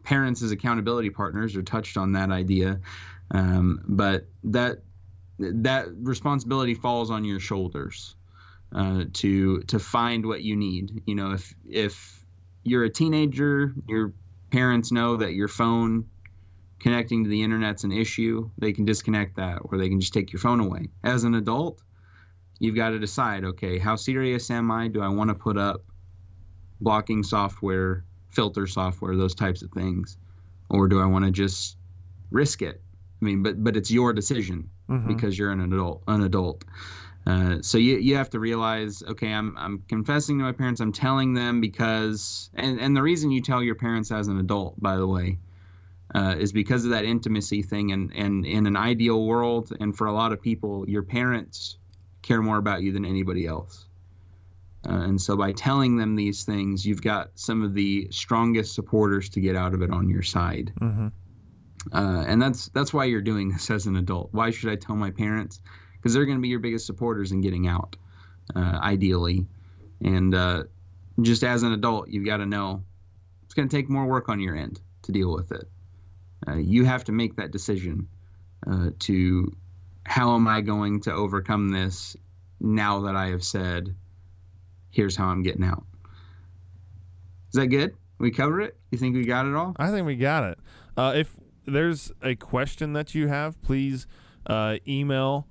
parents 0.03 0.41
as 0.41 0.51
accountability 0.51 1.09
partners 1.09 1.55
or 1.55 1.61
touched 1.61 1.97
on 1.97 2.13
that 2.13 2.31
idea, 2.31 2.79
um, 3.31 3.81
but 3.87 4.27
that 4.45 4.79
that 5.39 5.87
responsibility 5.97 6.73
falls 6.73 7.11
on 7.11 7.23
your 7.23 7.39
shoulders 7.39 8.15
uh, 8.73 9.03
to 9.13 9.61
to 9.63 9.79
find 9.79 10.25
what 10.25 10.41
you 10.41 10.55
need. 10.55 11.03
You 11.05 11.15
know, 11.15 11.31
if 11.31 11.53
if 11.65 12.23
you're 12.63 12.83
a 12.83 12.89
teenager, 12.89 13.73
your 13.87 14.13
parents 14.51 14.91
know 14.91 15.17
that 15.17 15.33
your 15.33 15.47
phone 15.47 16.09
connecting 16.79 17.23
to 17.23 17.29
the 17.29 17.41
internet's 17.41 17.83
an 17.83 17.91
issue, 17.91 18.49
they 18.57 18.73
can 18.73 18.85
disconnect 18.85 19.35
that 19.37 19.59
or 19.63 19.77
they 19.77 19.89
can 19.89 19.99
just 19.99 20.13
take 20.13 20.31
your 20.31 20.39
phone 20.39 20.59
away. 20.59 20.89
As 21.03 21.23
an 21.23 21.35
adult, 21.35 21.81
you've 22.59 22.75
got 22.75 22.89
to 22.89 22.99
decide 22.99 23.43
okay, 23.43 23.77
how 23.79 23.95
serious 23.95 24.49
am 24.51 24.71
I? 24.71 24.87
Do 24.87 25.01
I 25.01 25.09
want 25.09 25.29
to 25.29 25.35
put 25.35 25.57
up 25.57 25.83
blocking 26.79 27.23
software, 27.23 28.03
filter 28.29 28.67
software, 28.67 29.15
those 29.15 29.35
types 29.35 29.61
of 29.61 29.71
things? 29.71 30.17
Or 30.69 30.87
do 30.87 31.01
I 31.01 31.05
want 31.05 31.25
to 31.25 31.31
just 31.31 31.77
risk 32.29 32.61
it? 32.61 32.81
I 33.21 33.25
mean, 33.25 33.41
but 33.41 33.63
but 33.63 33.75
it's 33.75 33.89
your 33.89 34.13
decision 34.13 34.69
mm-hmm. 34.89 35.07
because 35.07 35.37
you're 35.37 35.51
an 35.51 35.61
adult, 35.61 36.03
an 36.07 36.23
adult. 36.23 36.63
Uh, 37.25 37.61
so 37.61 37.77
you, 37.77 37.97
you 37.97 38.15
have 38.15 38.29
to 38.29 38.39
realize, 38.39 39.03
okay, 39.03 39.33
I'm, 39.33 39.53
I'm 39.57 39.83
confessing 39.89 40.37
to 40.37 40.45
my 40.45 40.53
parents. 40.53 40.79
I'm 40.79 40.93
telling 40.93 41.33
them 41.33 41.59
because, 41.59 42.49
and, 42.53 42.79
and 42.79 42.95
the 42.95 43.01
reason 43.01 43.31
you 43.31 43.41
tell 43.41 43.61
your 43.61 43.75
parents 43.75 44.13
as 44.13 44.29
an 44.29 44.39
adult, 44.39 44.79
by 44.81 44.95
the 44.95 45.05
way, 45.05 45.37
uh, 46.13 46.35
is 46.37 46.51
because 46.51 46.85
of 46.85 46.91
that 46.91 47.05
intimacy 47.05 47.61
thing. 47.61 47.91
And, 47.91 48.13
and 48.15 48.45
in 48.45 48.67
an 48.67 48.77
ideal 48.77 49.25
world, 49.25 49.71
and 49.79 49.95
for 49.95 50.07
a 50.07 50.13
lot 50.13 50.31
of 50.31 50.41
people, 50.41 50.89
your 50.89 51.03
parents 51.03 51.77
care 52.21 52.41
more 52.41 52.57
about 52.57 52.81
you 52.81 52.91
than 52.91 53.05
anybody 53.05 53.45
else. 53.45 53.85
Uh, 54.87 54.93
and 54.93 55.21
so 55.21 55.35
by 55.35 55.51
telling 55.51 55.97
them 55.97 56.15
these 56.15 56.43
things, 56.43 56.85
you've 56.85 57.01
got 57.01 57.31
some 57.35 57.63
of 57.63 57.73
the 57.73 58.07
strongest 58.11 58.73
supporters 58.73 59.29
to 59.29 59.41
get 59.41 59.55
out 59.55 59.73
of 59.73 59.81
it 59.81 59.91
on 59.91 60.09
your 60.09 60.23
side. 60.23 60.71
Mm-hmm. 60.79 61.07
Uh, 61.91 62.23
and 62.27 62.41
that's 62.41 62.67
that's 62.69 62.93
why 62.93 63.05
you're 63.05 63.21
doing 63.21 63.49
this 63.49 63.69
as 63.71 63.85
an 63.85 63.95
adult. 63.95 64.29
Why 64.33 64.51
should 64.51 64.69
I 64.69 64.75
tell 64.75 64.95
my 64.95 65.11
parents? 65.11 65.61
Because 65.93 66.13
they're 66.13 66.25
going 66.25 66.37
to 66.37 66.41
be 66.41 66.49
your 66.49 66.59
biggest 66.59 66.85
supporters 66.85 67.31
in 67.31 67.41
getting 67.41 67.67
out, 67.67 67.95
uh, 68.55 68.79
ideally. 68.81 69.47
And 70.03 70.33
uh, 70.33 70.63
just 71.21 71.43
as 71.43 71.63
an 71.63 71.71
adult, 71.71 72.09
you've 72.09 72.25
got 72.25 72.37
to 72.37 72.45
know 72.45 72.83
it's 73.45 73.53
going 73.53 73.67
to 73.67 73.75
take 73.75 73.89
more 73.89 74.05
work 74.05 74.29
on 74.29 74.39
your 74.39 74.55
end 74.55 74.79
to 75.03 75.11
deal 75.11 75.33
with 75.33 75.51
it. 75.51 75.67
Uh, 76.45 76.55
you 76.55 76.85
have 76.85 77.05
to 77.05 77.11
make 77.11 77.35
that 77.37 77.51
decision 77.51 78.07
uh, 78.69 78.89
to 78.99 79.55
how 80.05 80.35
am 80.35 80.47
I 80.47 80.61
going 80.61 81.01
to 81.01 81.13
overcome 81.13 81.69
this 81.69 82.15
now 82.59 83.01
that 83.01 83.15
I 83.15 83.27
have 83.27 83.43
said, 83.43 83.95
here's 84.91 85.15
how 85.15 85.27
I'm 85.27 85.43
getting 85.43 85.63
out. 85.63 85.83
Is 87.53 87.59
that 87.59 87.67
good? 87.67 87.95
We 88.19 88.31
cover 88.31 88.61
it? 88.61 88.77
You 88.91 88.97
think 88.97 89.15
we 89.15 89.25
got 89.25 89.45
it 89.45 89.55
all? 89.55 89.73
I 89.77 89.91
think 89.91 90.05
we 90.05 90.15
got 90.15 90.43
it. 90.43 90.59
Uh, 90.95 91.13
if 91.15 91.35
there's 91.65 92.11
a 92.21 92.35
question 92.35 92.93
that 92.93 93.13
you 93.13 93.27
have, 93.27 93.61
please 93.61 94.07
uh, 94.47 94.77
email 94.87 95.47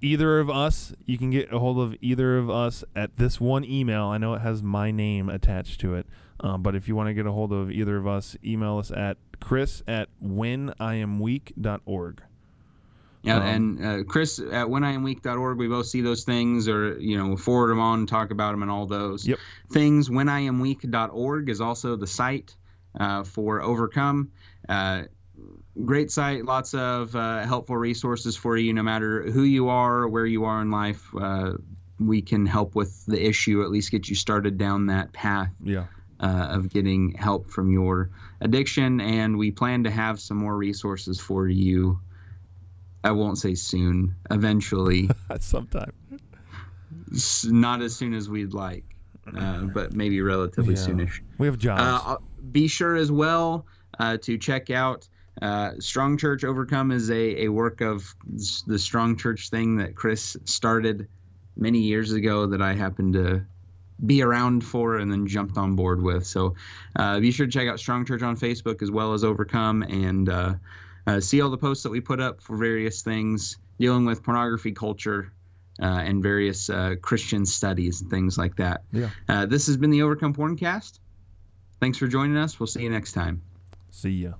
either 0.00 0.38
of 0.38 0.50
us. 0.50 0.92
You 1.04 1.16
can 1.16 1.30
get 1.30 1.52
a 1.52 1.58
hold 1.58 1.78
of 1.78 1.96
either 2.00 2.36
of 2.36 2.50
us 2.50 2.84
at 2.94 3.16
this 3.16 3.40
one 3.40 3.64
email. 3.64 4.04
I 4.04 4.18
know 4.18 4.34
it 4.34 4.40
has 4.40 4.62
my 4.62 4.90
name 4.90 5.28
attached 5.28 5.80
to 5.80 5.94
it, 5.94 6.06
um, 6.40 6.62
but 6.62 6.74
if 6.74 6.88
you 6.88 6.96
want 6.96 7.08
to 7.08 7.14
get 7.14 7.26
a 7.26 7.32
hold 7.32 7.52
of 7.52 7.70
either 7.70 7.96
of 7.96 8.06
us, 8.06 8.36
email 8.44 8.78
us 8.78 8.90
at 8.90 9.16
chris 9.40 9.82
at 9.88 10.08
wheniamweak.org. 11.06 12.22
Yeah, 13.22 13.36
Um, 13.38 13.42
and 13.42 13.84
uh, 13.84 14.04
Chris 14.04 14.38
at 14.38 14.68
wheniamweak.org, 14.68 15.58
we 15.58 15.66
both 15.66 15.86
see 15.86 16.00
those 16.00 16.22
things 16.22 16.68
or, 16.68 16.96
you 17.00 17.18
know, 17.18 17.36
forward 17.36 17.70
them 17.70 17.80
on, 17.80 18.06
talk 18.06 18.30
about 18.30 18.52
them 18.52 18.62
and 18.62 18.70
all 18.70 18.86
those 18.86 19.26
Yep. 19.26 19.38
things. 19.72 20.08
Wheniamweak.org 20.08 21.48
is 21.48 21.60
also 21.60 21.96
the 21.96 22.06
site 22.06 22.54
uh, 22.98 23.24
for 23.24 23.60
Overcome. 23.62 24.30
Uh, 24.68 25.02
great 25.84 26.12
site, 26.12 26.44
lots 26.44 26.72
of 26.74 27.16
uh, 27.16 27.44
helpful 27.44 27.76
resources 27.76 28.36
for 28.36 28.56
you, 28.56 28.72
no 28.72 28.82
matter 28.84 29.28
who 29.30 29.42
you 29.42 29.68
are 29.70 30.02
or 30.02 30.08
where 30.08 30.26
you 30.26 30.44
are 30.44 30.62
in 30.62 30.70
life. 30.70 31.04
Uh, 31.20 31.54
we 31.98 32.22
can 32.22 32.46
help 32.46 32.74
with 32.76 33.04
the 33.06 33.20
issue, 33.26 33.62
at 33.62 33.70
least 33.70 33.90
get 33.90 34.08
you 34.08 34.14
started 34.14 34.56
down 34.58 34.86
that 34.86 35.12
path 35.12 35.50
Yeah. 35.64 35.86
Uh, 36.20 36.48
of 36.50 36.70
getting 36.70 37.12
help 37.12 37.50
from 37.50 37.70
your 37.70 38.10
addiction. 38.40 39.00
And 39.00 39.36
we 39.36 39.50
plan 39.50 39.84
to 39.84 39.90
have 39.90 40.20
some 40.20 40.36
more 40.36 40.56
resources 40.56 41.20
for 41.20 41.48
you. 41.48 42.00
I 43.04 43.12
won't 43.12 43.38
say 43.38 43.54
soon, 43.54 44.16
eventually, 44.30 45.08
Sometime. 45.40 45.92
Not 47.44 47.82
as 47.82 47.94
soon 47.94 48.14
as 48.14 48.28
we'd 48.28 48.52
like, 48.54 48.84
uh, 49.36 49.62
but 49.62 49.94
maybe 49.94 50.20
relatively 50.20 50.74
Yeah. 50.74 50.80
soonish. 50.80 51.20
We 51.38 51.46
have 51.46 51.58
jobs. 51.58 52.02
Uh, 52.04 52.16
be 52.50 52.68
sure 52.68 52.96
as 52.96 53.12
well 53.12 53.66
uh, 53.98 54.16
to 54.22 54.38
check 54.38 54.70
out 54.70 55.08
uh, 55.42 55.72
Strong 55.78 56.16
Church 56.18 56.44
Overcome 56.44 56.90
is 56.90 57.10
a, 57.10 57.44
a 57.44 57.48
work 57.48 57.80
of 57.80 58.14
the 58.66 58.78
Strong 58.78 59.18
Church 59.18 59.50
thing 59.50 59.76
that 59.76 59.94
Chris 59.94 60.36
started 60.44 61.08
many 61.56 61.80
years 61.80 62.12
ago 62.12 62.46
that 62.46 62.62
I 62.62 62.72
happened 62.74 63.12
to 63.14 63.44
be 64.04 64.22
around 64.22 64.64
for 64.64 64.96
and 64.96 65.10
then 65.10 65.26
jumped 65.26 65.56
on 65.56 65.74
board 65.74 66.02
with. 66.02 66.26
So 66.26 66.54
uh, 66.96 67.20
be 67.20 67.30
sure 67.30 67.46
to 67.46 67.52
check 67.52 67.68
out 67.68 67.78
Strong 67.78 68.06
Church 68.06 68.22
on 68.22 68.36
Facebook 68.36 68.82
as 68.82 68.90
well 68.90 69.14
as 69.14 69.24
Overcome 69.24 69.82
and 69.82 70.28
uh, 70.28 70.54
uh, 71.06 71.20
see 71.20 71.40
all 71.40 71.50
the 71.50 71.58
posts 71.58 71.82
that 71.84 71.90
we 71.90 72.00
put 72.00 72.20
up 72.20 72.42
for 72.42 72.56
various 72.56 73.02
things 73.02 73.56
dealing 73.78 74.04
with 74.04 74.22
pornography 74.22 74.72
culture. 74.72 75.32
Uh, 75.78 75.84
and 75.84 76.22
various 76.22 76.70
uh, 76.70 76.94
Christian 77.02 77.44
studies 77.44 78.00
and 78.00 78.08
things 78.08 78.38
like 78.38 78.56
that. 78.56 78.80
Yeah. 78.92 79.10
Uh, 79.28 79.44
this 79.44 79.66
has 79.66 79.76
been 79.76 79.90
the 79.90 80.00
Overcome 80.00 80.32
Porncast. 80.32 81.00
Thanks 81.80 81.98
for 81.98 82.06
joining 82.06 82.38
us. 82.38 82.58
We'll 82.58 82.66
see 82.66 82.82
you 82.82 82.88
next 82.88 83.12
time. 83.12 83.42
See 83.90 84.08
ya. 84.08 84.32